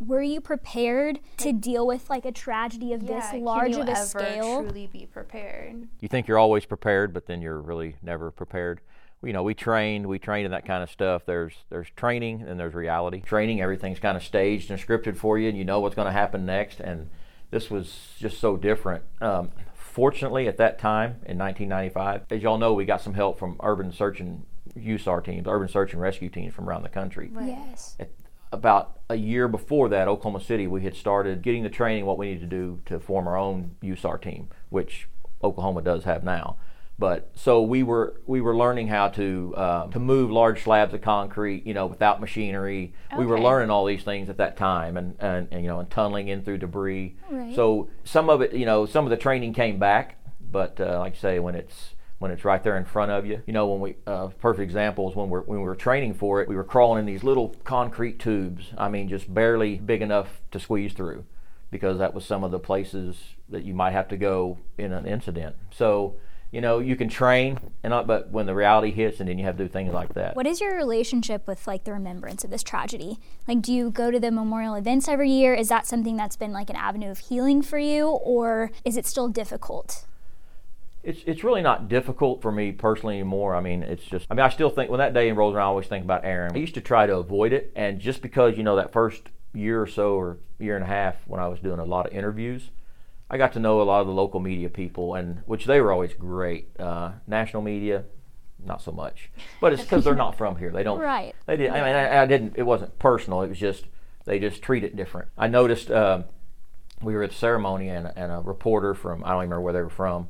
were 0.00 0.22
you 0.22 0.40
prepared 0.40 1.20
to 1.38 1.52
deal 1.52 1.86
with 1.86 2.08
like 2.10 2.24
a 2.24 2.32
tragedy 2.32 2.92
of 2.92 3.06
this 3.06 3.24
large 3.34 3.72
Can 3.72 3.82
of 3.82 3.88
you 3.88 3.92
a 3.94 3.96
ever 3.96 4.06
scale? 4.06 4.62
truly 4.62 4.86
be 4.86 5.06
prepared? 5.06 5.88
you 6.00 6.08
think 6.08 6.26
you're 6.28 6.38
always 6.38 6.64
prepared, 6.64 7.12
but 7.12 7.26
then 7.26 7.42
you're 7.42 7.60
really 7.60 7.96
never 8.02 8.30
prepared. 8.30 8.80
You 9.22 9.34
know, 9.34 9.42
we 9.42 9.52
trained, 9.54 10.06
we 10.06 10.18
trained 10.18 10.46
in 10.46 10.52
that 10.52 10.64
kind 10.64 10.82
of 10.82 10.90
stuff. 10.90 11.26
There's 11.26 11.52
there's 11.68 11.88
training 11.96 12.42
and 12.42 12.58
there's 12.58 12.72
reality. 12.74 13.20
Training, 13.20 13.60
everything's 13.60 13.98
kind 13.98 14.16
of 14.16 14.22
staged 14.24 14.70
and 14.70 14.80
scripted 14.80 15.16
for 15.16 15.38
you, 15.38 15.48
and 15.48 15.58
you 15.58 15.64
know 15.64 15.80
what's 15.80 15.94
going 15.94 16.06
to 16.06 16.12
happen 16.12 16.46
next. 16.46 16.80
And 16.80 17.10
this 17.50 17.70
was 17.70 18.14
just 18.18 18.40
so 18.40 18.56
different. 18.56 19.04
Um, 19.20 19.50
fortunately, 19.74 20.48
at 20.48 20.56
that 20.56 20.78
time 20.78 21.16
in 21.26 21.36
1995, 21.36 22.22
as 22.30 22.42
y'all 22.42 22.56
know, 22.58 22.72
we 22.72 22.86
got 22.86 23.02
some 23.02 23.12
help 23.14 23.38
from 23.38 23.56
urban 23.62 23.92
search 23.92 24.20
and 24.20 24.46
USAR 24.78 25.22
teams, 25.22 25.46
urban 25.46 25.68
search 25.68 25.92
and 25.92 26.00
rescue 26.00 26.28
teams 26.30 26.54
from 26.54 26.68
around 26.68 26.82
the 26.84 26.88
country 26.88 27.30
Yes. 27.40 27.96
at 28.00 28.08
about 28.52 28.98
a 29.08 29.16
year 29.16 29.48
before 29.48 29.88
that, 29.88 30.08
Oklahoma 30.08 30.42
City, 30.42 30.66
we 30.66 30.82
had 30.82 30.94
started 30.94 31.42
getting 31.42 31.62
the 31.62 31.70
training 31.70 32.06
what 32.06 32.18
we 32.18 32.26
needed 32.26 32.48
to 32.50 32.56
do 32.56 32.80
to 32.86 32.98
form 32.98 33.26
our 33.26 33.36
own 33.36 33.76
USAR 33.82 34.20
team, 34.20 34.48
which 34.68 35.08
Oklahoma 35.42 35.82
does 35.82 36.04
have 36.04 36.24
now. 36.24 36.56
But 36.98 37.30
so 37.34 37.62
we 37.62 37.82
were 37.82 38.20
we 38.26 38.42
were 38.42 38.54
learning 38.54 38.88
how 38.88 39.08
to 39.08 39.54
uh, 39.56 39.86
to 39.86 39.98
move 39.98 40.30
large 40.30 40.62
slabs 40.64 40.92
of 40.92 41.00
concrete, 41.00 41.66
you 41.66 41.72
know, 41.72 41.86
without 41.86 42.20
machinery. 42.20 42.92
We 43.16 43.24
were 43.24 43.40
learning 43.40 43.70
all 43.70 43.86
these 43.86 44.02
things 44.02 44.28
at 44.28 44.36
that 44.36 44.58
time, 44.58 44.98
and, 44.98 45.16
and, 45.18 45.48
and 45.50 45.62
you 45.62 45.68
know, 45.68 45.80
and 45.80 45.88
tunneling 45.88 46.28
in 46.28 46.44
through 46.44 46.58
debris. 46.58 47.16
Right. 47.30 47.56
So 47.56 47.88
some 48.04 48.28
of 48.28 48.42
it, 48.42 48.52
you 48.52 48.66
know, 48.66 48.84
some 48.84 49.04
of 49.06 49.10
the 49.10 49.16
training 49.16 49.54
came 49.54 49.78
back, 49.78 50.18
but 50.40 50.78
uh, 50.78 50.98
like 50.98 51.14
I 51.14 51.16
say, 51.16 51.38
when 51.38 51.54
it's 51.54 51.94
when 52.20 52.30
it's 52.30 52.44
right 52.44 52.62
there 52.62 52.76
in 52.76 52.84
front 52.84 53.10
of 53.10 53.26
you. 53.26 53.42
You 53.46 53.52
know, 53.52 53.66
when 53.66 53.80
we 53.80 53.96
uh, 54.06 54.28
perfect 54.28 54.62
example 54.62 55.10
is 55.10 55.16
when 55.16 55.28
we're 55.28 55.40
when 55.40 55.58
we 55.58 55.64
were 55.64 55.74
training 55.74 56.14
for 56.14 56.40
it, 56.40 56.48
we 56.48 56.54
were 56.54 56.62
crawling 56.64 57.00
in 57.00 57.06
these 57.06 57.24
little 57.24 57.56
concrete 57.64 58.20
tubes. 58.20 58.72
I 58.78 58.88
mean, 58.88 59.08
just 59.08 59.32
barely 59.32 59.76
big 59.76 60.02
enough 60.02 60.40
to 60.52 60.60
squeeze 60.60 60.92
through, 60.92 61.24
because 61.70 61.98
that 61.98 62.14
was 62.14 62.24
some 62.24 62.44
of 62.44 62.50
the 62.50 62.58
places 62.58 63.16
that 63.48 63.64
you 63.64 63.74
might 63.74 63.92
have 63.92 64.06
to 64.08 64.16
go 64.16 64.58
in 64.78 64.92
an 64.92 65.06
incident. 65.06 65.56
So. 65.72 66.14
You 66.52 66.60
know, 66.60 66.80
you 66.80 66.96
can 66.96 67.08
train, 67.08 67.60
and 67.84 67.92
not, 67.92 68.08
but 68.08 68.30
when 68.32 68.46
the 68.46 68.56
reality 68.56 68.90
hits, 68.90 69.20
and 69.20 69.28
then 69.28 69.38
you 69.38 69.44
have 69.44 69.56
to 69.56 69.62
do 69.62 69.68
things 69.68 69.94
like 69.94 70.14
that. 70.14 70.34
What 70.34 70.48
is 70.48 70.60
your 70.60 70.74
relationship 70.74 71.46
with 71.46 71.64
like 71.68 71.84
the 71.84 71.92
remembrance 71.92 72.42
of 72.42 72.50
this 72.50 72.64
tragedy? 72.64 73.20
Like, 73.46 73.62
do 73.62 73.72
you 73.72 73.88
go 73.88 74.10
to 74.10 74.18
the 74.18 74.32
memorial 74.32 74.74
events 74.74 75.06
every 75.06 75.30
year? 75.30 75.54
Is 75.54 75.68
that 75.68 75.86
something 75.86 76.16
that's 76.16 76.34
been 76.34 76.50
like 76.50 76.68
an 76.68 76.74
avenue 76.74 77.08
of 77.08 77.18
healing 77.20 77.62
for 77.62 77.78
you, 77.78 78.08
or 78.08 78.72
is 78.84 78.96
it 78.96 79.06
still 79.06 79.28
difficult? 79.28 80.06
It's 81.02 81.20
it's 81.26 81.42
really 81.42 81.62
not 81.62 81.88
difficult 81.88 82.42
for 82.42 82.52
me 82.52 82.72
personally 82.72 83.14
anymore. 83.14 83.54
I 83.54 83.60
mean, 83.60 83.82
it's 83.82 84.04
just 84.04 84.26
I 84.30 84.34
mean, 84.34 84.44
I 84.44 84.50
still 84.50 84.68
think 84.68 84.90
when 84.90 84.98
that 84.98 85.14
day 85.14 85.32
rolls 85.32 85.54
around, 85.54 85.64
I 85.64 85.68
always 85.68 85.86
think 85.86 86.04
about 86.04 86.24
Aren. 86.24 86.52
I 86.54 86.58
used 86.58 86.74
to 86.74 86.80
try 86.80 87.06
to 87.06 87.16
avoid 87.16 87.52
it, 87.52 87.72
and 87.74 88.00
just 88.00 88.20
because 88.20 88.56
you 88.58 88.62
know 88.62 88.76
that 88.76 88.92
first 88.92 89.22
year 89.54 89.80
or 89.80 89.86
so 89.86 90.14
or 90.14 90.38
year 90.58 90.76
and 90.76 90.84
a 90.84 90.88
half 90.88 91.16
when 91.26 91.40
I 91.40 91.48
was 91.48 91.58
doing 91.58 91.80
a 91.80 91.84
lot 91.84 92.06
of 92.06 92.12
interviews, 92.12 92.70
I 93.30 93.38
got 93.38 93.54
to 93.54 93.60
know 93.60 93.80
a 93.80 93.84
lot 93.84 94.02
of 94.02 94.08
the 94.08 94.12
local 94.12 94.40
media 94.40 94.68
people, 94.68 95.14
and 95.14 95.42
which 95.46 95.64
they 95.64 95.80
were 95.80 95.90
always 95.90 96.12
great. 96.12 96.68
Uh, 96.78 97.12
national 97.26 97.62
media, 97.62 98.04
not 98.62 98.82
so 98.82 98.92
much, 98.92 99.30
but 99.58 99.72
it's 99.72 99.82
because 99.82 100.04
they're 100.04 100.14
not 100.14 100.36
from 100.36 100.56
here. 100.56 100.70
They 100.70 100.82
don't. 100.82 101.00
Right. 101.00 101.34
They 101.46 101.56
did. 101.56 101.70
I 101.70 101.74
mean, 101.76 101.96
I, 101.96 102.22
I 102.22 102.26
didn't. 102.26 102.54
It 102.56 102.64
wasn't 102.64 102.98
personal. 102.98 103.40
It 103.40 103.48
was 103.48 103.58
just 103.58 103.86
they 104.26 104.38
just 104.38 104.60
treat 104.60 104.84
it 104.84 104.96
different. 104.96 105.28
I 105.38 105.48
noticed. 105.48 105.90
Uh, 105.90 106.24
we 107.02 107.14
were 107.14 107.22
at 107.22 107.30
the 107.30 107.36
ceremony, 107.36 107.88
and, 107.88 108.12
and 108.14 108.30
a 108.30 108.40
reporter 108.40 108.92
from 108.92 109.24
I 109.24 109.30
don't 109.30 109.38
even 109.38 109.50
remember 109.50 109.62
where 109.62 109.72
they 109.72 109.80
were 109.80 109.88
from 109.88 110.28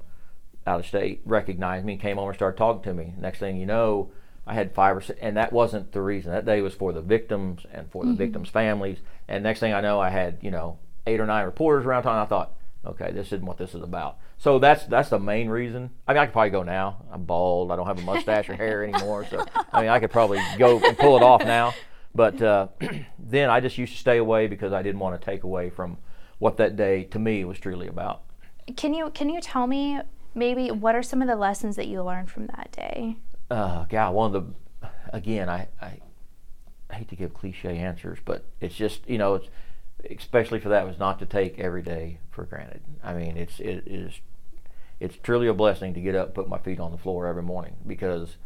out 0.71 0.81
of 0.81 0.87
state 0.87 1.21
recognized 1.25 1.85
me, 1.85 1.97
came 1.97 2.19
over 2.19 2.31
and 2.31 2.37
started 2.37 2.57
talking 2.57 2.83
to 2.83 2.95
me. 2.95 3.15
Next 3.19 3.41
thing 3.41 3.57
you 3.57 3.67
know, 3.67 4.11
I 4.47 4.55
had 4.55 4.75
five 4.75 4.97
or 4.97 5.01
six, 5.01 5.19
and 5.21 5.37
that 5.37 5.53
wasn't 5.53 5.93
the 5.93 6.01
reason. 6.01 6.33
That 6.33 6.47
day 6.47 6.63
was 6.63 6.75
for 6.75 6.93
the 6.93 7.03
victims 7.03 7.67
and 7.73 7.91
for 7.91 8.05
the 8.05 8.13
victims' 8.13 8.49
families. 8.49 8.99
And 9.29 9.43
next 9.43 9.61
thing 9.61 9.75
I 9.75 9.81
know, 9.81 10.01
I 10.01 10.11
had 10.11 10.39
you 10.41 10.51
know 10.51 10.79
eight 11.07 11.21
or 11.21 11.27
nine 11.27 11.45
reporters 11.45 11.85
around 11.85 12.05
town. 12.05 12.19
I 12.19 12.25
thought, 12.25 12.53
okay, 12.87 13.11
this 13.13 13.29
isn't 13.29 13.45
what 13.45 13.59
this 13.59 13.75
is 13.75 13.83
about. 13.83 14.19
So 14.39 14.59
that's 14.59 14.85
that's 14.87 15.11
the 15.11 15.19
main 15.19 15.49
reason. 15.49 15.91
I 16.07 16.13
mean, 16.13 16.23
I 16.23 16.27
could 16.27 16.33
probably 16.33 16.51
go 16.51 16.63
now. 16.63 17.05
I'm 17.13 17.25
bald. 17.25 17.71
I 17.71 17.77
don't 17.77 17.87
have 17.87 17.99
a 17.99 18.03
mustache 18.03 18.49
or 18.49 18.55
hair 18.55 18.83
anymore. 18.85 19.27
So 19.27 19.45
I 19.73 19.83
mean, 19.83 19.91
I 19.91 20.01
could 20.01 20.11
probably 20.11 20.41
go 20.59 20.79
and 20.79 20.97
pull 20.97 21.17
it 21.17 21.23
off 21.23 21.45
now. 21.45 21.75
But 22.15 22.41
uh, 22.41 22.69
then 23.19 23.51
I 23.51 23.61
just 23.61 23.79
used 23.79 23.93
to 23.93 23.99
stay 23.99 24.19
away 24.19 24.47
because 24.47 24.73
I 24.73 24.83
didn't 24.83 25.01
want 25.01 25.21
to 25.21 25.25
take 25.25 25.43
away 25.43 25.71
from 25.71 25.99
what 26.39 26.57
that 26.57 26.77
day 26.77 27.05
to 27.05 27.19
me 27.19 27.45
was 27.45 27.59
truly 27.59 27.87
about. 27.87 28.23
Can 28.77 28.95
you 28.95 29.11
can 29.11 29.29
you 29.29 29.41
tell 29.41 29.67
me 29.67 30.01
maybe 30.35 30.71
what 30.71 30.95
are 30.95 31.03
some 31.03 31.23
of 31.23 31.29
the 31.29 31.37
lessons 31.37 31.77
that 31.77 31.87
you 31.89 32.03
learned 32.03 32.31
from 32.31 32.47
that 32.49 32.71
day? 32.73 33.17
uh, 33.51 33.85
God, 33.85 34.15
one 34.15 34.35
of 34.35 34.47
the, 34.81 34.89
again, 35.13 35.49
I, 35.49 35.69
I, 35.81 35.99
I 36.89 36.95
hate 36.95 37.09
to 37.09 37.17
give 37.17 37.35
cliche 37.35 37.77
answers, 37.77 38.19
but 38.25 38.45
it's 38.61 38.75
just, 38.75 39.09
you 39.09 39.19
know, 39.19 39.35
it's, 39.35 39.49
especially 40.19 40.61
for 40.61 40.71
that 40.71 40.87
was 40.87 40.99
not 40.99 41.19
to 41.19 41.27
take 41.27 41.59
every 41.59 41.83
day 41.83 42.19
for 42.31 42.45
granted. 42.45 42.81
I 43.03 43.15
mean, 43.15 43.37
it's, 43.37 43.59
it 43.61 43.85
is, 43.87 44.21
it's 44.99 45.17
truly 45.23 45.49
a 45.49 45.55
blessing 45.55 45.95
to 45.95 46.01
get 46.01 46.15
up, 46.15 46.35
put 46.35 46.49
my 46.49 46.59
feet 46.59 46.81
on 46.81 46.93
the 46.93 46.99
floor 46.99 47.27
every 47.27 47.43
morning 47.43 47.77
because, 47.87 48.37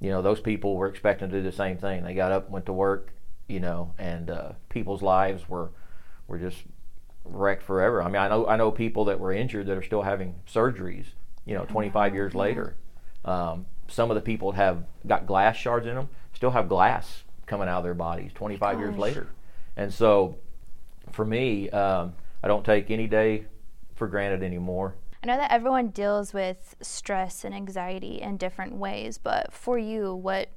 you 0.00 0.10
know, 0.10 0.22
those 0.22 0.40
people 0.40 0.76
were 0.76 0.88
expecting 0.88 1.28
to 1.28 1.36
do 1.36 1.42
the 1.42 1.52
same 1.52 1.76
thing. 1.76 2.02
They 2.02 2.14
got 2.14 2.32
up, 2.32 2.50
went 2.50 2.66
to 2.66 2.72
work, 2.72 3.12
you 3.46 3.60
know, 3.60 3.94
and 3.98 4.30
uh, 4.30 4.52
people's 4.68 5.02
lives 5.02 5.48
were, 5.48 5.70
were 6.26 6.38
just 6.38 6.58
wrecked 7.24 7.62
forever. 7.62 8.02
I 8.02 8.06
mean, 8.06 8.16
I 8.16 8.28
know, 8.28 8.46
I 8.46 8.56
know 8.56 8.70
people 8.70 9.04
that 9.06 9.20
were 9.20 9.32
injured 9.32 9.66
that 9.66 9.76
are 9.76 9.82
still 9.82 10.02
having 10.02 10.36
surgeries, 10.46 11.06
you 11.44 11.54
know, 11.54 11.64
25 11.64 12.14
years 12.14 12.34
later. 12.34 12.76
Um, 13.24 13.66
some 13.88 14.10
of 14.10 14.14
the 14.14 14.20
people 14.20 14.52
have 14.52 14.84
got 15.06 15.26
glass 15.26 15.56
shards 15.56 15.86
in 15.86 15.94
them, 15.94 16.08
still 16.32 16.50
have 16.50 16.68
glass 16.68 17.24
coming 17.46 17.68
out 17.68 17.78
of 17.78 17.84
their 17.84 17.94
bodies 17.94 18.32
25 18.34 18.78
years 18.78 18.96
later. 18.96 19.28
And 19.76 19.92
so, 19.92 20.38
for 21.12 21.24
me, 21.24 21.68
um, 21.70 22.14
I 22.42 22.48
don't 22.48 22.64
take 22.64 22.90
any 22.90 23.06
day 23.06 23.46
for 23.94 24.06
granted 24.06 24.42
anymore. 24.42 24.94
I 25.22 25.26
know 25.26 25.36
that 25.36 25.52
everyone 25.52 25.88
deals 25.88 26.32
with 26.32 26.76
stress 26.80 27.44
and 27.44 27.54
anxiety 27.54 28.22
in 28.22 28.38
different 28.38 28.74
ways, 28.74 29.18
but 29.18 29.52
for 29.52 29.78
you, 29.78 30.14
what, 30.14 30.48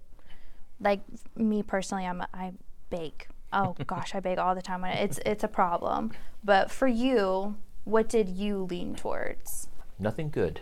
like 0.80 1.02
me 1.36 1.64
personally, 1.64 2.06
I'm 2.06 2.22
I 2.34 2.54
bake. 2.90 3.28
Oh 3.54 3.76
gosh, 3.86 4.16
I 4.16 4.20
bake 4.20 4.40
all 4.40 4.56
the 4.56 4.62
time. 4.62 4.84
It's 4.84 5.20
it's 5.26 5.44
a 5.44 5.48
problem. 5.48 6.12
But 6.44 6.72
for 6.72 6.88
you, 6.88 7.56
what 7.84 8.10
did 8.10 8.30
you 8.30 8.64
lean 8.70 8.96
towards? 8.96 9.68
Nothing 10.00 10.30
good. 10.30 10.62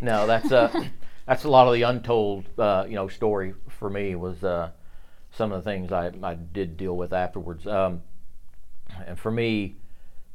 no, 0.00 0.26
that's 0.26 0.50
uh, 0.50 0.84
that's 1.26 1.44
a 1.44 1.48
lot 1.48 1.68
of 1.68 1.74
the 1.74 1.82
untold 1.82 2.46
uh, 2.58 2.86
you 2.88 2.94
know 2.94 3.08
story 3.08 3.54
for 3.68 3.90
me 3.90 4.14
was 4.14 4.42
uh, 4.42 4.70
some 5.30 5.52
of 5.52 5.62
the 5.62 5.70
things 5.70 5.92
I, 5.92 6.10
I 6.22 6.34
did 6.34 6.76
deal 6.76 6.96
with 6.96 7.12
afterwards. 7.12 7.66
Um, 7.66 8.02
and 9.06 9.18
for 9.18 9.30
me, 9.30 9.76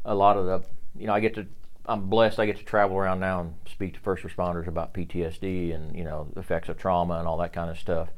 a 0.06 0.13
lot 0.13 0.38
of 0.38 0.46
the 0.46 0.63
you 0.98 1.08
know 1.08 1.13
I 1.13 1.20
get 1.20 1.36
to 1.36 1.48
I'm 1.86 2.10
blessed 2.10 2.39
I 2.39 2.46
get 2.46 2.58
to 2.58 2.63
travel 2.63 2.96
around 2.96 3.20
now 3.20 3.41
and 3.41 3.56
speak 3.65 3.96
to 3.96 4.00
first 4.00 4.24
responders 4.24 4.67
about 4.67 4.94
PTSD 4.94 5.74
and 5.74 5.96
you 5.96 6.04
know 6.04 6.28
the 6.34 6.39
effects 6.39 6.70
of 6.70 6.78
trauma 6.78 7.15
and 7.15 7.28
all 7.28 7.38
that 7.38 7.54
kind 7.54 7.70
of 7.70 7.78
stuff. 7.78 8.10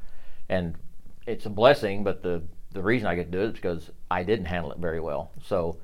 And 0.50 0.76
it's 1.26 1.46
a 1.46 1.50
blessing, 1.50 2.04
but 2.04 2.22
the 2.22 2.44
the 2.74 2.82
reason 2.82 3.08
I 3.08 3.16
get 3.16 3.32
to 3.32 3.32
do 3.32 3.44
it 3.44 3.48
is 3.48 3.54
because 3.54 3.92
I 4.10 4.24
didn't 4.24 4.46
handle 4.46 4.72
it 4.72 4.80
very 4.80 5.00
well. 5.00 5.32
So, 5.46 5.78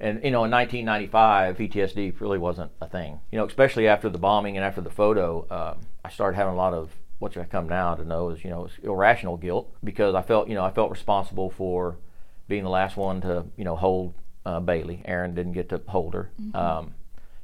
and 0.00 0.22
you 0.24 0.30
know, 0.30 0.44
in 0.44 0.50
1995, 0.50 1.56
PTSD 1.56 2.20
really 2.20 2.38
wasn't 2.38 2.70
a 2.80 2.88
thing. 2.88 3.20
You 3.30 3.38
know, 3.38 3.46
especially 3.46 3.86
after 3.86 4.08
the 4.08 4.18
bombing 4.18 4.56
and 4.56 4.64
after 4.64 4.80
the 4.80 4.90
photo, 4.90 5.46
uh, 5.50 5.74
I 6.04 6.10
started 6.10 6.36
having 6.36 6.54
a 6.54 6.56
lot 6.56 6.74
of 6.74 6.90
what 7.18 7.36
I 7.36 7.44
come 7.44 7.68
now 7.68 7.94
to 7.94 8.04
know 8.04 8.30
is 8.30 8.42
you 8.42 8.50
know 8.50 8.68
irrational 8.82 9.36
guilt 9.36 9.70
because 9.84 10.14
I 10.14 10.22
felt 10.22 10.48
you 10.48 10.54
know 10.54 10.64
I 10.64 10.70
felt 10.70 10.90
responsible 10.90 11.50
for 11.50 11.98
being 12.48 12.64
the 12.64 12.70
last 12.70 12.96
one 12.96 13.20
to 13.20 13.44
you 13.56 13.64
know 13.64 13.76
hold 13.76 14.14
uh, 14.46 14.58
Bailey. 14.60 15.02
Aren 15.04 15.34
didn't 15.34 15.52
get 15.52 15.68
to 15.68 15.82
hold 15.88 16.14
her. 16.14 16.30
Um, 16.54 16.94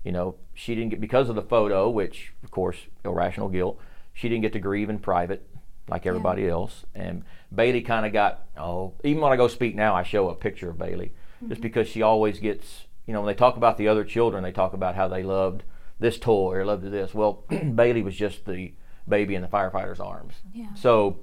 you 0.02 0.12
know, 0.12 0.36
she 0.54 0.74
didn't 0.74 0.90
get 0.90 1.00
because 1.00 1.28
of 1.28 1.34
the 1.34 1.42
photo, 1.42 1.90
which 1.90 2.32
of 2.42 2.50
course 2.50 2.78
irrational 3.04 3.48
guilt. 3.48 3.78
She 4.14 4.30
didn't 4.30 4.42
get 4.42 4.54
to 4.54 4.58
grieve 4.58 4.88
in 4.88 4.98
private 4.98 5.46
like 5.88 6.06
everybody 6.06 6.48
else. 6.48 6.84
And 6.94 7.24
Bailey 7.54 7.82
kind 7.82 8.06
of 8.06 8.12
got 8.12 8.46
oh, 8.56 8.94
even 9.04 9.22
when 9.22 9.32
I 9.32 9.36
go 9.36 9.48
speak 9.48 9.74
now, 9.74 9.94
I 9.94 10.02
show 10.02 10.28
a 10.28 10.34
picture 10.34 10.70
of 10.70 10.78
Bailey 10.78 11.12
just 11.48 11.60
because 11.60 11.88
she 11.88 12.02
always 12.02 12.38
gets 12.38 12.86
you 13.06 13.12
know 13.12 13.20
when 13.20 13.28
they 13.28 13.38
talk 13.38 13.56
about 13.56 13.78
the 13.78 13.88
other 13.88 14.04
children, 14.04 14.42
they 14.42 14.52
talk 14.52 14.72
about 14.72 14.94
how 14.94 15.08
they 15.08 15.22
loved 15.22 15.62
this 15.98 16.18
toy 16.18 16.56
or 16.56 16.64
loved 16.64 16.84
this. 16.90 17.14
Well, 17.14 17.44
Bailey 17.74 18.02
was 18.02 18.16
just 18.16 18.44
the 18.44 18.72
baby 19.08 19.34
in 19.34 19.42
the 19.42 19.48
firefighter's 19.48 20.00
arms. 20.00 20.34
Yeah. 20.52 20.74
So 20.74 21.20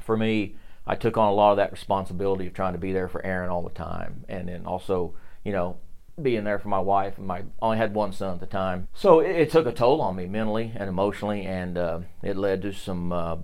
for 0.00 0.16
me, 0.16 0.56
I 0.86 0.96
took 0.96 1.16
on 1.16 1.28
a 1.28 1.34
lot 1.34 1.52
of 1.52 1.56
that 1.58 1.70
responsibility 1.70 2.46
of 2.46 2.54
trying 2.54 2.72
to 2.72 2.78
be 2.78 2.92
there 2.92 3.08
for 3.08 3.24
Aren 3.24 3.50
all 3.50 3.62
the 3.62 3.70
time, 3.70 4.24
and 4.28 4.48
then 4.48 4.66
also, 4.66 5.14
you 5.44 5.52
know, 5.52 5.76
being 6.20 6.44
there 6.44 6.58
for 6.58 6.68
my 6.68 6.80
wife. 6.80 7.18
And 7.18 7.26
my 7.26 7.38
I 7.38 7.44
only 7.60 7.78
had 7.78 7.94
one 7.94 8.12
son 8.12 8.34
at 8.34 8.40
the 8.40 8.46
time, 8.46 8.88
so 8.94 9.20
it, 9.20 9.36
it 9.36 9.50
took 9.50 9.66
a 9.66 9.72
toll 9.72 10.00
on 10.00 10.16
me 10.16 10.26
mentally 10.26 10.72
and 10.74 10.88
emotionally, 10.88 11.44
and 11.44 11.78
uh, 11.78 12.00
it 12.22 12.36
led 12.36 12.62
to 12.62 12.72
some 12.72 13.12
uh, 13.12 13.36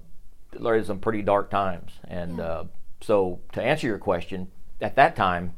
led 0.54 0.78
to 0.78 0.84
some 0.84 0.98
pretty 1.00 1.22
dark 1.22 1.50
times. 1.50 1.92
And 2.06 2.40
uh, 2.40 2.64
so, 3.00 3.40
to 3.52 3.62
answer 3.62 3.86
your 3.86 3.98
question, 3.98 4.48
at 4.80 4.96
that 4.96 5.16
time, 5.16 5.54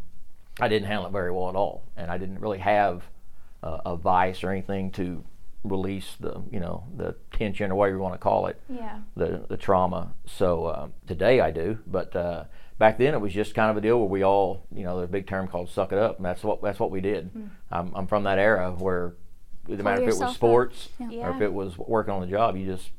I 0.61 0.69
didn't 0.69 0.89
handle 0.89 1.07
it 1.07 1.13
very 1.13 1.31
well 1.33 1.49
at 1.49 1.57
all, 1.57 1.85
and 1.97 2.11
I 2.11 2.19
didn't 2.19 2.41
really 2.41 2.59
have 2.59 3.05
uh, 3.63 3.79
a 3.87 3.97
vice 3.97 4.43
or 4.45 4.51
anything 4.51 4.91
to 4.93 5.25
release 5.63 6.17
the 6.19 6.41
you 6.51 6.59
know 6.59 6.85
the 6.97 7.15
tension 7.33 7.71
or 7.71 7.75
whatever 7.75 7.97
you 7.99 8.03
want 8.03 8.15
to 8.15 8.19
call 8.19 8.47
it 8.47 8.59
Yeah. 8.69 9.01
the 9.17 9.45
the 9.49 9.57
trauma. 9.59 10.15
So 10.27 10.65
uh, 10.67 10.89
today 11.07 11.41
I 11.41 11.51
do, 11.51 11.79
but 11.87 12.15
uh, 12.17 12.45
back 12.79 12.97
then 12.99 13.13
it 13.15 13.21
was 13.21 13.33
just 13.35 13.55
kind 13.55 13.71
of 13.71 13.77
a 13.77 13.81
deal 13.83 13.99
where 13.99 14.09
we 14.09 14.23
all, 14.25 14.65
you 14.75 14.85
know, 14.85 14.97
there's 14.97 15.09
a 15.11 15.13
big 15.13 15.27
term 15.27 15.49
called 15.49 15.69
"suck 15.71 15.93
it 15.93 15.99
up," 15.99 16.17
and 16.17 16.25
that's 16.25 16.43
what 16.43 16.63
that's 16.63 16.81
what 16.81 16.91
we 16.91 17.01
did. 17.03 17.31
I'm, 17.71 17.93
I'm 17.95 18.07
from 18.07 18.25
that 18.25 18.39
era 18.39 18.73
where, 18.73 19.15
no 19.69 19.77
matter 19.83 20.01
if 20.03 20.09
it 20.09 20.19
was 20.19 20.35
sports 20.35 20.89
or 21.23 21.31
if 21.37 21.43
it 21.43 21.53
was 21.53 21.77
working 21.79 22.13
on 22.15 22.23
the 22.23 22.27
job, 22.27 22.57
you 22.57 22.65
just 22.67 22.91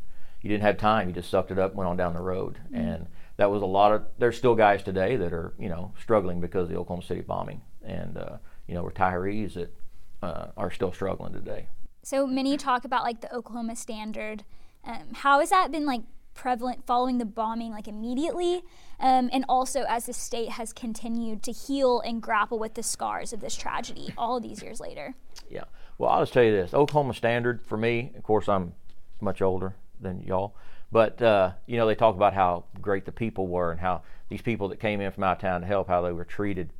you 0.41 0.49
didn't 0.49 0.63
have 0.63 0.77
time. 0.77 1.07
You 1.07 1.13
just 1.13 1.29
sucked 1.29 1.51
it 1.51 1.59
up, 1.59 1.75
went 1.75 1.87
on 1.87 1.97
down 1.97 2.13
the 2.13 2.21
road, 2.21 2.57
and 2.73 3.07
that 3.37 3.51
was 3.51 3.61
a 3.61 3.65
lot 3.65 3.91
of. 3.91 4.03
There's 4.17 4.37
still 4.37 4.55
guys 4.55 4.83
today 4.83 5.15
that 5.15 5.33
are 5.33 5.53
you 5.59 5.69
know 5.69 5.93
struggling 5.99 6.41
because 6.41 6.63
of 6.63 6.69
the 6.69 6.77
Oklahoma 6.77 7.05
City 7.05 7.21
bombing, 7.21 7.61
and 7.83 8.17
uh, 8.17 8.37
you 8.67 8.73
know 8.73 8.83
retirees 8.83 9.53
that 9.53 9.73
uh, 10.21 10.47
are 10.57 10.71
still 10.71 10.91
struggling 10.91 11.33
today. 11.33 11.67
So 12.03 12.25
many 12.25 12.57
talk 12.57 12.85
about 12.85 13.03
like 13.03 13.21
the 13.21 13.33
Oklahoma 13.33 13.75
standard. 13.75 14.43
Um, 14.83 15.13
how 15.13 15.39
has 15.39 15.51
that 15.51 15.71
been 15.71 15.85
like 15.85 16.01
prevalent 16.33 16.87
following 16.87 17.19
the 17.19 17.25
bombing, 17.25 17.71
like 17.71 17.87
immediately, 17.87 18.63
um, 18.99 19.29
and 19.31 19.45
also 19.47 19.83
as 19.87 20.07
the 20.07 20.13
state 20.13 20.49
has 20.49 20.73
continued 20.73 21.43
to 21.43 21.51
heal 21.51 21.99
and 21.99 22.21
grapple 22.21 22.57
with 22.57 22.73
the 22.73 22.81
scars 22.81 23.31
of 23.31 23.41
this 23.41 23.55
tragedy 23.55 24.11
all 24.17 24.39
these 24.39 24.63
years 24.63 24.79
later? 24.79 25.13
Yeah. 25.51 25.65
Well, 25.99 26.09
I'll 26.09 26.21
just 26.23 26.33
tell 26.33 26.43
you 26.43 26.51
this: 26.51 26.73
Oklahoma 26.73 27.13
Standard 27.13 27.61
for 27.61 27.77
me. 27.77 28.11
Of 28.17 28.23
course, 28.23 28.49
I'm 28.49 28.73
much 29.19 29.43
older 29.43 29.75
than 30.01 30.23
y'all, 30.23 30.55
but 30.91 31.21
uh, 31.21 31.51
you 31.65 31.77
know 31.77 31.87
they 31.87 31.95
talk 31.95 32.15
about 32.15 32.33
how 32.33 32.65
great 32.81 33.05
the 33.05 33.11
people 33.11 33.47
were 33.47 33.71
and 33.71 33.79
how 33.79 34.03
these 34.29 34.41
people 34.41 34.69
that 34.69 34.79
came 34.79 35.01
in 35.01 35.11
from 35.11 35.23
out 35.23 35.37
of 35.37 35.41
town 35.41 35.61
to 35.61 35.67
help, 35.67 35.87
how 35.87 36.01
they 36.01 36.11
were 36.11 36.25
treated. 36.25 36.71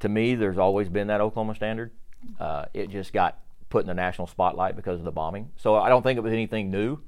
To 0.00 0.08
me, 0.08 0.34
there's 0.34 0.58
always 0.58 0.88
been 0.88 1.06
that 1.08 1.20
Oklahoma 1.20 1.54
Standard. 1.54 1.90
Uh, 2.38 2.66
it 2.74 2.90
just 2.90 3.12
got 3.12 3.38
put 3.70 3.82
in 3.82 3.86
the 3.86 3.94
national 3.94 4.26
spotlight 4.26 4.76
because 4.76 4.98
of 4.98 5.04
the 5.04 5.10
bombing. 5.10 5.50
So 5.56 5.76
I 5.76 5.88
don't 5.88 6.02
think 6.02 6.18
it 6.18 6.22
was 6.22 6.32
anything 6.32 6.70
new. 6.70 6.98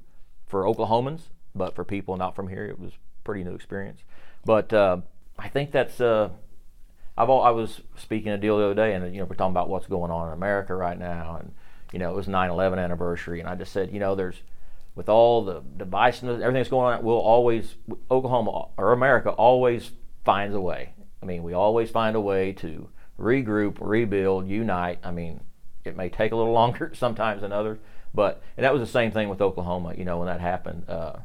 for 0.47 0.63
Oklahomans, 0.63 1.21
but 1.53 1.75
for 1.75 1.83
people 1.83 2.17
not 2.17 2.35
from 2.35 2.47
here, 2.47 2.65
it 2.65 2.79
was 2.79 2.91
pretty 3.23 3.43
new 3.43 3.53
experience. 3.55 4.01
But 4.45 4.73
uh, 4.73 4.97
I 5.37 5.49
think 5.49 5.71
that's. 5.71 5.99
Uh, 5.99 6.29
I've 7.17 7.29
all, 7.29 7.43
I 7.43 7.51
was 7.51 7.81
speaking 7.95 8.31
a 8.31 8.37
deal 8.37 8.57
the 8.57 8.65
other 8.65 8.73
day, 8.75 8.93
and 8.93 9.13
you 9.13 9.19
know 9.19 9.25
we're 9.25 9.35
talking 9.35 9.51
about 9.53 9.69
what's 9.69 9.87
going 9.87 10.11
on 10.11 10.27
in 10.27 10.33
America 10.33 10.75
right 10.75 10.97
now, 10.97 11.37
and 11.39 11.53
you 11.93 11.99
know 11.99 12.11
it 12.11 12.15
was 12.15 12.27
9/11 12.27 12.77
anniversary, 12.77 13.39
and 13.39 13.47
I 13.47 13.55
just 13.55 13.71
said, 13.71 13.91
you 13.91 13.99
know, 13.99 14.15
there's 14.15 14.41
with 14.95 15.09
all 15.09 15.43
the 15.43 15.61
devices, 15.77 16.23
everything 16.23 16.53
that's 16.53 16.69
going 16.69 16.93
on, 16.93 17.03
we'll 17.03 17.17
always 17.17 17.75
Oklahoma 18.09 18.69
or 18.77 18.93
America 18.93 19.29
always 19.29 19.91
finds 20.23 20.55
a 20.55 20.61
way. 20.61 20.93
I 21.21 21.25
mean, 21.25 21.43
we 21.43 21.53
always 21.53 21.89
find 21.89 22.15
a 22.15 22.21
way 22.21 22.53
to 22.53 22.89
regroup, 23.19 23.77
rebuild, 23.79 24.47
unite. 24.47 24.99
I 25.03 25.11
mean, 25.11 25.41
it 25.83 25.97
may 25.97 26.09
take 26.09 26.31
a 26.31 26.35
little 26.35 26.53
longer 26.61 26.91
sometimes 26.95 27.41
than 27.41 27.51
others, 27.51 27.77
but 28.13 28.41
and 28.57 28.63
that 28.63 28.73
was 28.73 28.81
the 28.81 28.91
same 28.91 29.11
thing 29.11 29.29
with 29.29 29.41
Oklahoma. 29.41 29.93
You 29.97 30.05
know, 30.05 30.17
when 30.17 30.27
that 30.27 30.39
happened, 30.39 30.89
uh, 30.89 31.17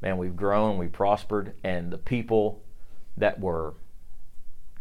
man, 0.00 0.16
we've 0.18 0.36
grown, 0.36 0.78
we've 0.78 0.92
prospered, 0.92 1.54
and 1.64 1.90
the 1.90 1.98
people 1.98 2.62
that 3.16 3.40
were 3.40 3.74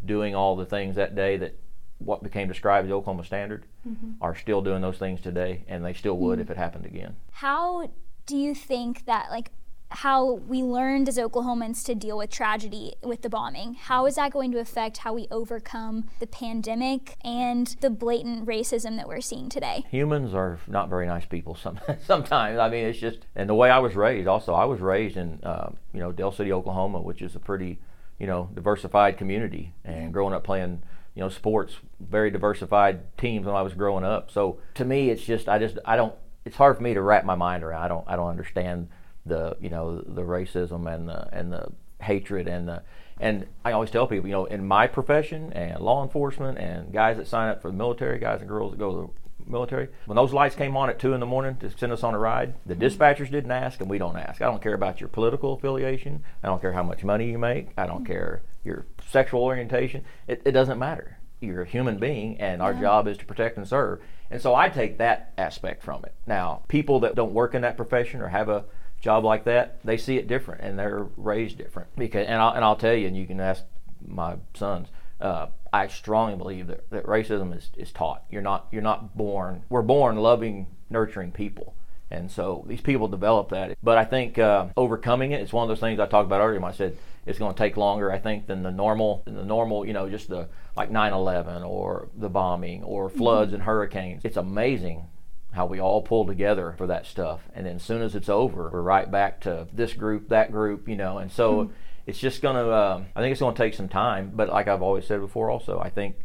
doing 0.05 0.35
all 0.35 0.55
the 0.55 0.65
things 0.65 0.95
that 0.95 1.15
day 1.15 1.37
that 1.37 1.59
what 1.97 2.21
became 2.21 2.47
described 2.47 2.85
as 2.85 2.89
the 2.89 2.95
Oklahoma 2.95 3.25
Standard 3.25 3.65
mm-hmm. 3.87 4.11
are 4.21 4.35
still 4.35 4.61
doing 4.61 4.81
those 4.81 4.97
things 4.97 5.19
today, 5.21 5.63
and 5.67 5.83
they 5.83 5.93
still 5.93 6.17
would 6.17 6.33
mm-hmm. 6.33 6.43
if 6.43 6.51
it 6.51 6.57
happened 6.57 6.85
again. 6.85 7.15
How 7.31 7.89
do 8.27 8.37
you 8.37 8.53
think 8.53 9.05
that 9.05 9.31
like 9.31 9.51
how 9.89 10.33
we 10.33 10.63
learned 10.63 11.07
as 11.07 11.17
Oklahomans 11.17 11.83
to 11.85 11.95
deal 11.95 12.17
with 12.17 12.29
tragedy 12.29 12.93
with 13.01 13.21
the 13.21 13.29
bombing. 13.29 13.75
How 13.75 14.05
is 14.05 14.15
that 14.15 14.31
going 14.31 14.51
to 14.51 14.59
affect 14.59 14.97
how 14.97 15.13
we 15.13 15.27
overcome 15.31 16.09
the 16.19 16.27
pandemic 16.27 17.15
and 17.23 17.75
the 17.79 17.89
blatant 17.89 18.45
racism 18.45 18.97
that 18.97 19.07
we're 19.07 19.21
seeing 19.21 19.49
today? 19.49 19.85
Humans 19.89 20.33
are 20.33 20.59
not 20.67 20.89
very 20.89 21.07
nice 21.07 21.25
people 21.25 21.55
some, 21.61 21.79
sometimes. 22.05 22.59
I 22.59 22.69
mean, 22.69 22.85
it's 22.85 22.99
just, 22.99 23.19
and 23.35 23.49
the 23.49 23.55
way 23.55 23.69
I 23.69 23.79
was 23.79 23.95
raised 23.95 24.27
also, 24.27 24.53
I 24.53 24.65
was 24.65 24.81
raised 24.81 25.17
in, 25.17 25.39
uh, 25.43 25.71
you 25.93 25.99
know, 25.99 26.11
Del 26.11 26.31
City, 26.31 26.51
Oklahoma, 26.51 26.99
which 26.99 27.21
is 27.21 27.35
a 27.35 27.39
pretty, 27.39 27.79
you 28.19 28.27
know, 28.27 28.49
diversified 28.53 29.17
community. 29.17 29.73
And 29.85 30.11
growing 30.11 30.33
up 30.33 30.43
playing, 30.43 30.83
you 31.15 31.21
know, 31.21 31.29
sports, 31.29 31.77
very 31.99 32.29
diversified 32.29 33.17
teams 33.17 33.45
when 33.45 33.55
I 33.55 33.61
was 33.61 33.73
growing 33.73 34.03
up. 34.03 34.31
So 34.31 34.59
to 34.75 34.83
me, 34.83 35.09
it's 35.09 35.23
just, 35.23 35.47
I 35.47 35.59
just, 35.59 35.77
I 35.85 35.95
don't, 35.95 36.13
it's 36.47 36.55
hard 36.55 36.77
for 36.77 36.83
me 36.83 36.93
to 36.93 37.01
wrap 37.01 37.25
my 37.25 37.35
mind 37.35 37.63
around. 37.63 37.83
I 37.83 37.87
don't 37.89 38.05
I 38.07 38.15
don't 38.15 38.29
understand 38.29 38.87
the 39.25 39.57
you 39.59 39.69
know 39.69 40.01
the 40.01 40.21
racism 40.21 40.91
and 40.91 41.09
the 41.09 41.27
and 41.37 41.51
the 41.51 41.71
hatred 42.01 42.47
and 42.47 42.67
the 42.67 42.83
and 43.19 43.47
I 43.65 43.73
always 43.73 43.91
tell 43.91 44.07
people 44.07 44.27
you 44.27 44.33
know 44.33 44.45
in 44.45 44.65
my 44.65 44.87
profession 44.87 45.51
and 45.53 45.81
law 45.81 46.03
enforcement 46.03 46.57
and 46.57 46.93
guys 46.93 47.17
that 47.17 47.27
sign 47.27 47.49
up 47.49 47.61
for 47.61 47.69
the 47.69 47.77
military, 47.77 48.17
guys 48.17 48.39
and 48.39 48.47
girls 48.47 48.71
that 48.71 48.77
go 48.77 48.91
to 48.91 49.13
the 49.43 49.51
military, 49.51 49.89
when 50.05 50.15
those 50.15 50.31
lights 50.31 50.55
came 50.55 50.77
on 50.77 50.89
at 50.89 50.99
two 50.99 51.13
in 51.13 51.19
the 51.19 51.25
morning 51.25 51.57
to 51.57 51.69
send 51.77 51.91
us 51.91 52.03
on 52.03 52.13
a 52.13 52.19
ride, 52.19 52.53
the 52.65 52.75
mm-hmm. 52.75 52.83
dispatchers 52.83 53.29
didn't 53.29 53.51
ask 53.51 53.81
and 53.81 53.89
we 53.89 53.97
don't 53.97 54.15
ask. 54.15 54.41
I 54.41 54.45
don't 54.45 54.61
care 54.61 54.73
about 54.73 55.01
your 55.01 55.09
political 55.09 55.53
affiliation. 55.53 56.23
I 56.43 56.47
don't 56.47 56.61
care 56.61 56.73
how 56.73 56.83
much 56.83 57.03
money 57.03 57.29
you 57.29 57.37
make. 57.37 57.69
I 57.77 57.85
don't 57.87 58.03
mm-hmm. 58.03 58.13
care 58.13 58.41
your 58.63 58.85
sexual 59.09 59.43
orientation. 59.43 60.05
It, 60.27 60.41
it 60.45 60.51
doesn't 60.51 60.79
matter. 60.79 61.16
You're 61.39 61.61
a 61.61 61.67
human 61.67 61.97
being, 61.97 62.39
and 62.39 62.61
our 62.61 62.73
yeah. 62.73 62.81
job 62.81 63.07
is 63.07 63.17
to 63.17 63.25
protect 63.25 63.57
and 63.57 63.67
serve. 63.67 64.01
And 64.29 64.41
so 64.41 64.55
I 64.55 64.69
take 64.69 64.97
that 64.97 65.33
aspect 65.37 65.83
from 65.83 66.03
it. 66.03 66.13
Now, 66.25 66.63
people 66.67 66.99
that 67.01 67.15
don't 67.15 67.33
work 67.33 67.53
in 67.53 67.61
that 67.61 67.77
profession 67.77 68.21
or 68.21 68.27
have 68.27 68.49
a 68.49 68.65
job 68.99 69.23
like 69.23 69.43
that, 69.45 69.79
they 69.83 69.97
see 69.97 70.17
it 70.17 70.27
different 70.27 70.61
and 70.61 70.77
they're 70.77 71.07
raised 71.15 71.57
different. 71.57 71.95
Because 71.95 72.25
and 72.27 72.41
I'll, 72.41 72.53
and 72.53 72.65
I'll 72.65 72.75
tell 72.75 72.95
you, 72.95 73.07
and 73.07 73.15
you 73.15 73.27
can 73.27 73.39
ask 73.39 73.63
my 74.05 74.35
sons. 74.53 74.87
Uh, 75.19 75.47
I 75.73 75.87
strongly 75.87 76.35
believe 76.35 76.67
that, 76.67 76.89
that 76.89 77.05
racism 77.05 77.55
is, 77.55 77.69
is 77.77 77.91
taught. 77.91 78.23
You're 78.29 78.41
not 78.41 78.67
you're 78.71 78.81
not 78.81 79.17
born. 79.17 79.63
We're 79.69 79.81
born 79.81 80.17
loving, 80.17 80.67
nurturing 80.89 81.31
people. 81.31 81.73
And 82.09 82.31
so 82.31 82.63
these 82.67 82.81
people 82.81 83.07
develop 83.07 83.49
that. 83.49 83.77
But 83.83 83.97
I 83.97 84.05
think 84.05 84.39
uh, 84.39 84.67
overcoming 84.77 85.31
it, 85.31 85.41
is 85.41 85.51
one 85.51 85.63
of 85.63 85.67
those 85.67 85.81
things 85.81 85.99
I 85.99 86.05
talked 86.05 86.25
about 86.25 86.41
earlier 86.41 86.59
when 86.59 86.71
I 86.71 86.75
said 86.75 86.97
it's 87.25 87.37
going 87.37 87.53
to 87.53 87.57
take 87.57 87.75
longer, 87.75 88.11
I 88.11 88.17
think, 88.17 88.47
than 88.47 88.63
the 88.63 88.71
normal, 88.71 89.23
than 89.25 89.35
the 89.35 89.43
normal, 89.43 89.85
you 89.85 89.91
know, 89.91 90.09
just 90.09 90.29
the 90.29 90.47
like 90.77 90.91
9/11 90.91 91.67
or 91.67 92.07
the 92.15 92.29
bombing 92.29 92.83
or 92.83 93.09
floods 93.09 93.47
mm-hmm. 93.47 93.55
and 93.55 93.63
hurricanes. 93.63 94.23
It's 94.23 94.37
amazing 94.37 95.07
how 95.51 95.65
we 95.65 95.79
all 95.79 96.01
pull 96.01 96.25
together 96.25 96.75
for 96.77 96.87
that 96.87 97.05
stuff, 97.05 97.41
and 97.53 97.65
then 97.65 97.77
as 97.77 97.83
soon 97.83 98.01
as 98.01 98.15
it's 98.15 98.29
over, 98.29 98.69
we're 98.71 98.81
right 98.81 99.09
back 99.09 99.41
to 99.41 99.67
this 99.73 99.93
group, 99.93 100.29
that 100.29 100.51
group, 100.51 100.87
you 100.87 100.95
know, 100.95 101.17
and 101.17 101.31
so. 101.31 101.65
Mm-hmm. 101.65 101.73
It's 102.05 102.19
just 102.19 102.41
going 102.41 102.55
to. 102.55 102.71
Uh, 102.71 103.03
I 103.17 103.19
think 103.19 103.33
it's 103.33 103.41
going 103.41 103.53
to 103.53 103.61
take 103.61 103.73
some 103.73 103.89
time, 103.89 104.31
but 104.33 104.47
like 104.47 104.69
I've 104.69 104.81
always 104.81 105.05
said 105.05 105.19
before, 105.19 105.49
also 105.49 105.77
I 105.77 105.89
think 105.89 106.15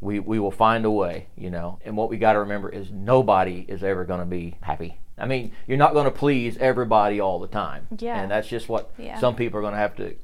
we 0.00 0.18
we 0.18 0.38
will 0.38 0.50
find 0.50 0.86
a 0.86 0.90
way, 0.90 1.26
you 1.36 1.50
know. 1.50 1.78
And 1.84 1.94
what 1.94 2.08
we 2.08 2.16
got 2.16 2.32
to 2.34 2.38
remember 2.40 2.70
is 2.70 2.90
nobody 2.90 3.66
is 3.68 3.84
ever 3.84 4.06
going 4.06 4.20
to 4.20 4.24
be 4.26 4.56
happy. 4.62 4.98
I 5.18 5.26
mean, 5.26 5.52
you're 5.66 5.78
not 5.78 5.94
going 5.94 6.04
to 6.04 6.10
please 6.10 6.58
everybody 6.58 7.20
all 7.20 7.38
the 7.38 7.48
time. 7.48 7.86
Yeah. 7.98 8.20
And 8.20 8.30
that's 8.30 8.48
just 8.48 8.68
what 8.68 8.92
yeah. 8.98 9.18
some 9.18 9.34
people 9.34 9.58
are 9.58 9.62
going 9.62 9.72
to 9.72 9.78
have 9.78 9.96
to 9.96 10.14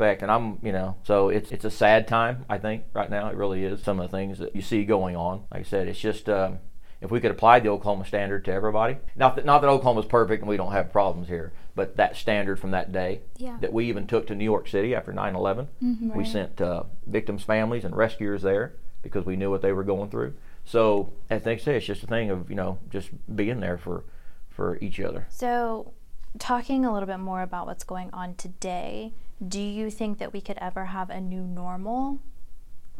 expect. 0.00 0.22
And 0.22 0.30
I'm, 0.30 0.58
you 0.62 0.72
know, 0.72 0.96
so 1.04 1.28
it's 1.28 1.52
it's 1.52 1.64
a 1.64 1.70
sad 1.70 2.08
time. 2.08 2.44
I 2.48 2.58
think 2.58 2.84
right 2.94 3.10
now 3.10 3.28
it 3.28 3.36
really 3.36 3.64
is. 3.64 3.82
Some 3.82 4.00
of 4.00 4.10
the 4.10 4.16
things 4.16 4.38
that 4.38 4.56
you 4.56 4.62
see 4.62 4.84
going 4.84 5.16
on. 5.16 5.44
Like 5.52 5.60
I 5.60 5.64
said, 5.64 5.88
it's 5.88 6.00
just. 6.00 6.28
Um, 6.28 6.58
if 7.02 7.10
we 7.10 7.18
could 7.18 7.30
apply 7.30 7.60
the 7.60 7.70
Oklahoma 7.70 8.04
standard 8.04 8.44
to 8.44 8.52
everybody, 8.52 8.98
not 9.16 9.34
that 9.36 9.46
not 9.46 9.62
that 9.62 9.68
Oklahoma's 9.68 10.04
perfect 10.04 10.42
and 10.42 10.48
we 10.50 10.58
don't 10.58 10.72
have 10.72 10.92
problems 10.92 11.28
here, 11.28 11.50
but 11.74 11.96
that 11.96 12.14
standard 12.14 12.60
from 12.60 12.72
that 12.72 12.92
day 12.92 13.22
yeah. 13.38 13.56
that 13.62 13.72
we 13.72 13.86
even 13.86 14.06
took 14.06 14.26
to 14.26 14.34
New 14.34 14.44
York 14.44 14.68
City 14.68 14.94
after 14.94 15.10
9/11, 15.10 15.68
mm-hmm, 15.82 16.14
we 16.14 16.26
sent 16.26 16.60
uh, 16.60 16.82
victims' 17.06 17.42
families 17.42 17.86
and 17.86 17.96
rescuers 17.96 18.42
there 18.42 18.74
because 19.02 19.24
we 19.24 19.34
knew 19.34 19.48
what 19.48 19.62
they 19.62 19.72
were 19.72 19.82
going 19.82 20.10
through. 20.10 20.34
So 20.66 21.14
as 21.30 21.42
they 21.44 21.56
say, 21.56 21.78
it's 21.78 21.86
just 21.86 22.02
a 22.02 22.06
thing 22.06 22.28
of 22.28 22.50
you 22.50 22.56
know 22.56 22.78
just 22.90 23.08
being 23.34 23.60
there 23.60 23.78
for 23.78 24.04
for 24.50 24.76
each 24.82 25.00
other. 25.00 25.26
So, 25.30 25.94
talking 26.38 26.84
a 26.84 26.92
little 26.92 27.06
bit 27.06 27.18
more 27.18 27.42
about 27.42 27.66
what's 27.66 27.84
going 27.84 28.10
on 28.12 28.34
today, 28.34 29.12
do 29.46 29.60
you 29.60 29.90
think 29.90 30.18
that 30.18 30.32
we 30.32 30.40
could 30.40 30.58
ever 30.60 30.86
have 30.86 31.10
a 31.10 31.20
new 31.20 31.42
normal? 31.42 32.20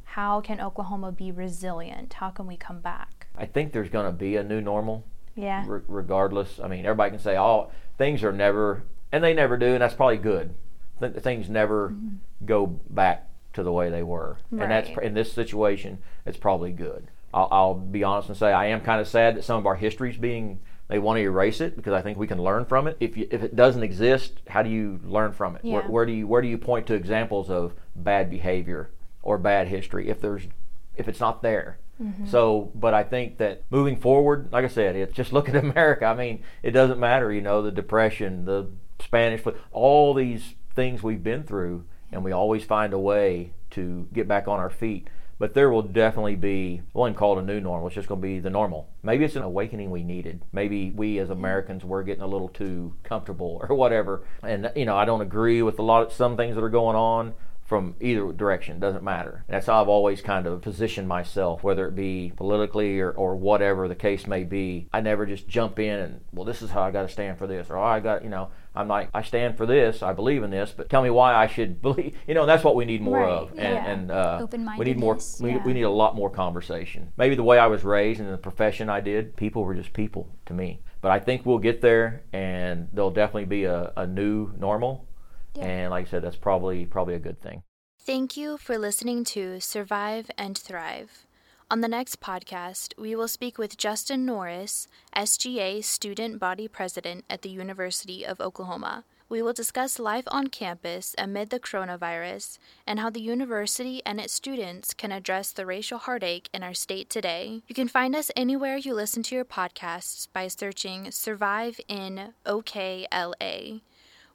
How 0.05 0.41
can 0.41 0.61
Oklahoma 0.61 1.13
be 1.13 1.31
resilient? 1.31 2.15
How 2.15 2.31
can 2.31 2.47
we 2.47 2.57
come 2.57 2.81
back? 2.81 3.29
I 3.37 3.47
think 3.47 3.73
there's 3.73 3.91
going 3.91 4.07
to 4.07 4.13
be 4.13 4.37
a 4.37 4.43
new 4.43 4.61
normal. 4.61 5.05
Yeah. 5.37 5.65
Re- 5.67 5.83
regardless, 5.87 6.59
I 6.63 6.67
mean, 6.67 6.85
everybody 6.85 7.11
can 7.11 7.21
say, 7.21 7.39
"Oh, 7.39 7.71
things 7.97 8.25
are 8.25 8.33
never," 8.33 8.83
and 9.13 9.23
they 9.23 9.33
never 9.33 9.57
do, 9.57 9.67
and 9.67 9.81
that's 9.81 9.95
probably 9.95 10.17
good. 10.17 10.55
Th- 10.99 11.15
things 11.15 11.49
never 11.49 11.91
mm-hmm. 11.91 12.17
go 12.45 12.67
back 12.67 13.29
to 13.53 13.63
the 13.63 13.73
way 13.73 13.89
they 13.91 14.03
were, 14.03 14.39
right. 14.51 14.63
and 14.63 14.71
that's 14.71 14.91
in 15.03 15.15
this 15.15 15.33
situation, 15.33 15.99
it's 16.27 16.37
probably 16.37 16.73
good. 16.73 17.09
I'll, 17.33 17.49
I'll 17.51 17.75
be 17.75 18.03
honest 18.03 18.29
and 18.29 18.37
say 18.37 18.53
I 18.53 18.67
am 18.67 18.81
kind 18.81 19.01
of 19.01 19.07
sad 19.09 19.37
that 19.37 19.45
some 19.45 19.59
of 19.59 19.67
our 19.67 19.77
history 19.77 20.11
is 20.11 20.17
being 20.17 20.61
they 20.91 20.99
want 20.99 21.19
to 21.19 21.23
erase 21.23 21.61
it 21.61 21.77
because 21.77 21.93
I 21.93 22.03
think 22.03 22.19
we 22.19 22.27
can 22.27 22.43
learn 22.43 22.65
from 22.65 22.89
it. 22.89 22.97
If 22.99 23.17
you, 23.17 23.29
if 23.31 23.43
it 23.43 23.55
doesn't 23.55 23.83
exist, 23.83 24.41
how 24.49 24.63
do 24.63 24.71
you 24.71 24.99
learn 25.05 25.33
from 25.33 25.55
it? 25.55 25.63
Yeah. 25.65 25.75
Where, 25.75 25.83
where 25.85 26.07
do 26.07 26.13
you 26.13 26.27
where 26.27 26.43
do 26.43 26.49
you 26.49 26.59
point 26.59 26.87
to 26.89 26.95
examples 26.95 27.49
of 27.49 27.75
bad 27.95 28.29
behavior 28.29 28.91
or 29.23 29.39
bad 29.39 29.69
history 29.69 30.09
if 30.09 30.21
there's 30.21 30.49
if 30.97 31.09
it's 31.09 31.21
not 31.21 31.43
there? 31.43 31.79
Mm-hmm. 32.03 32.27
So, 32.27 32.73
but 32.75 32.93
I 32.93 33.05
think 33.05 33.39
that 33.39 33.63
moving 33.71 33.97
forward, 33.97 34.49
like 34.53 34.65
I 34.65 34.69
said, 34.69 34.97
it's 34.97 35.13
just 35.13 35.33
look 35.33 35.49
at 35.49 35.57
America. 35.65 36.07
I 36.07 36.15
mean, 36.15 36.43
it 36.63 36.73
doesn't 36.73 36.99
matter, 36.99 37.33
you 37.33 37.43
know, 37.43 37.63
the 37.63 37.71
depression, 37.71 38.45
the 38.45 38.69
Spanish, 39.01 39.43
flu, 39.43 39.55
all 39.71 40.13
these 40.13 40.55
things 40.75 41.03
we've 41.03 41.23
been 41.23 41.45
through, 41.45 41.85
and 42.11 42.25
we 42.25 42.33
always 42.33 42.65
find 42.65 42.93
a 42.93 42.99
way 42.99 43.53
to 43.71 44.09
get 44.13 44.27
back 44.27 44.49
on 44.49 44.59
our 44.59 44.71
feet 44.71 45.09
but 45.41 45.55
there 45.55 45.71
will 45.71 45.83
definitely 45.83 46.37
be 46.37 46.83
one 46.93 47.15
called 47.15 47.39
a 47.39 47.43
new 47.43 47.61
normal. 47.61 47.87
It's 47.87 47.95
just 47.95 48.09
going 48.09 48.21
to 48.21 48.27
be 48.27 48.41
the 48.41 48.51
normal. 48.51 48.91
Maybe 49.03 49.25
it's 49.25 49.37
an 49.37 49.43
awakening 49.43 49.91
we 49.91 50.05
needed. 50.05 50.43
Maybe 50.53 50.91
we 50.91 51.19
as 51.19 51.31
Americans 51.31 51.83
were 51.83 52.03
getting 52.03 52.23
a 52.23 52.27
little 52.27 52.51
too 52.51 52.95
comfortable 53.03 53.59
or 53.69 53.75
whatever. 53.75 54.23
And 54.43 54.71
you 54.77 54.85
know, 54.85 54.97
I 54.97 55.07
don't 55.07 55.23
agree 55.23 55.63
with 55.63 55.79
a 55.79 55.83
lot 55.83 56.03
of 56.07 56.13
some 56.13 56.37
things 56.37 56.57
that 56.57 56.63
are 56.63 56.69
going 56.69 56.95
on 56.95 57.33
from 57.71 57.95
either 58.01 58.33
direction 58.33 58.81
doesn't 58.81 59.05
matter 59.05 59.45
that's 59.49 59.67
how 59.67 59.81
i've 59.81 59.89
always 59.89 60.21
kind 60.21 60.45
of 60.45 60.61
positioned 60.61 61.07
myself 61.07 61.63
whether 61.63 61.87
it 61.87 61.95
be 61.95 62.33
politically 62.35 62.99
or, 62.99 63.13
or 63.13 63.37
whatever 63.37 63.87
the 63.87 63.95
case 63.95 64.27
may 64.27 64.43
be 64.43 64.89
i 64.93 65.01
never 65.01 65.25
just 65.25 65.47
jump 65.47 65.79
in 65.79 66.01
and 66.01 66.21
well 66.33 66.45
this 66.45 66.63
is 66.63 66.71
how 66.71 66.83
i 66.83 66.91
got 66.91 67.03
to 67.03 67.09
stand 67.09 67.39
for 67.39 67.47
this 67.47 67.71
or 67.71 67.77
oh, 67.79 67.83
i 67.85 68.01
got 68.01 68.25
you 68.25 68.29
know 68.29 68.51
I'm 68.75 68.87
like, 68.87 69.11
I 69.13 69.23
stand 69.23 69.57
for 69.57 69.67
this, 69.67 70.01
I 70.01 70.13
believe 70.13 70.45
in 70.45 70.51
this, 70.51 70.73
but 70.77 70.89
tell 70.89 71.03
me 71.03 71.11
why 71.11 71.35
I 71.35 71.49
should 71.49 71.83
believe. 71.83 72.17
You 72.29 72.35
know, 72.35 72.47
that's 72.47 72.63
what 72.63 72.77
we 72.77 72.85
need 72.85 73.03
more 73.03 73.19
right. 73.19 73.29
of. 73.29 73.51
And, 73.51 73.59
yeah. 73.59 73.91
and 73.91 74.11
uh, 74.11 74.47
we 74.79 74.85
need 74.85 74.99
more. 74.99 75.19
We, 75.41 75.51
yeah. 75.51 75.65
we 75.65 75.73
need 75.73 75.83
a 75.83 75.91
lot 75.91 76.15
more 76.15 76.31
conversation. 76.31 77.13
Maybe 77.17 77.35
the 77.35 77.43
way 77.43 77.59
I 77.59 77.67
was 77.67 77.83
raised 77.83 78.21
and 78.21 78.33
the 78.33 78.39
profession 78.39 78.89
I 78.89 79.01
did, 79.01 79.37
people 79.37 79.65
were 79.65 79.75
just 79.75 79.93
people 79.93 80.29
to 80.47 80.55
me. 80.55 80.83
But 81.01 81.11
I 81.11 81.19
think 81.19 81.47
we'll 81.47 81.59
get 81.59 81.81
there, 81.81 82.23
and 82.33 82.89
there'll 82.93 83.11
definitely 83.11 83.47
be 83.47 83.65
a, 83.65 83.93
a 83.97 84.07
new 84.07 84.53
normal. 84.57 85.09
Yeah. 85.55 85.65
And 85.65 85.91
like 85.91 86.07
I 86.07 86.11
said, 86.11 86.23
that's 86.23 86.37
probably 86.37 86.87
probably 86.87 87.15
a 87.15 87.19
good 87.19 87.41
thing. 87.41 87.63
Thank 87.99 88.37
you 88.37 88.57
for 88.57 88.79
listening 88.79 89.25
to 89.25 89.61
Survive 89.61 90.31
and 90.39 90.57
Thrive. 90.57 91.27
On 91.71 91.83
the 91.83 91.89
next 91.89 92.21
podcast, 92.21 92.99
we 92.99 93.15
will 93.15 93.29
speak 93.29 93.57
with 93.57 93.77
Justin 93.77 94.27
Norris, 94.27 94.89
SGA 95.15 95.85
Student 95.85 96.41
Body 96.41 96.67
President 96.67 97.25
at 97.31 97.43
the 97.43 97.51
University 97.51 98.27
of 98.27 98.41
Oklahoma. 98.41 99.05
We 99.29 99.41
will 99.41 99.53
discuss 99.53 100.01
life 100.01 100.25
on 100.33 100.49
campus 100.49 101.15
amid 101.17 101.51
the 101.51 101.61
coronavirus 101.61 102.59
and 102.85 102.99
how 102.99 103.11
the 103.11 103.21
university 103.21 104.03
and 104.05 104.19
its 104.19 104.33
students 104.33 104.93
can 104.93 105.13
address 105.13 105.53
the 105.53 105.65
racial 105.65 105.99
heartache 105.99 106.49
in 106.53 106.65
our 106.65 106.75
state 106.75 107.09
today. 107.09 107.63
You 107.69 107.75
can 107.77 107.87
find 107.87 108.17
us 108.17 108.33
anywhere 108.35 108.77
you 108.77 108.93
listen 108.93 109.23
to 109.23 109.37
your 109.37 109.45
podcasts 109.45 110.27
by 110.33 110.49
searching 110.49 111.13
Survive 111.13 111.81
in 111.87 112.35
OKLA. 112.45 113.83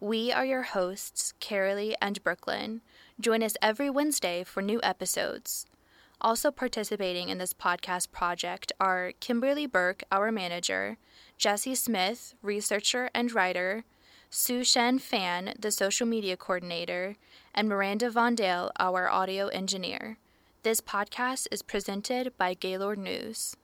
We 0.05 0.31
are 0.31 0.45
your 0.45 0.61
hosts, 0.61 1.33
Carolee 1.41 1.95
and 1.99 2.23
Brooklyn. 2.23 2.81
Join 3.19 3.41
us 3.41 3.57
every 3.59 3.89
Wednesday 3.89 4.43
for 4.43 4.61
new 4.61 4.79
episodes. 4.83 5.65
Also 6.21 6.51
participating 6.51 7.29
in 7.29 7.39
this 7.39 7.55
podcast 7.55 8.11
project 8.11 8.71
are 8.79 9.13
Kimberly 9.19 9.65
Burke, 9.65 10.03
our 10.11 10.31
manager, 10.31 10.99
Jesse 11.39 11.73
Smith, 11.73 12.35
researcher 12.43 13.09
and 13.15 13.33
writer, 13.33 13.83
Sue 14.29 14.63
Shen 14.63 14.99
Fan, 14.99 15.55
the 15.57 15.71
social 15.71 16.05
media 16.05 16.37
coordinator, 16.37 17.15
and 17.55 17.67
Miranda 17.67 18.11
Vondale, 18.11 18.69
our 18.79 19.09
audio 19.09 19.47
engineer. 19.47 20.19
This 20.61 20.81
podcast 20.81 21.47
is 21.49 21.63
presented 21.63 22.37
by 22.37 22.53
Gaylord 22.53 22.99
News. 22.99 23.57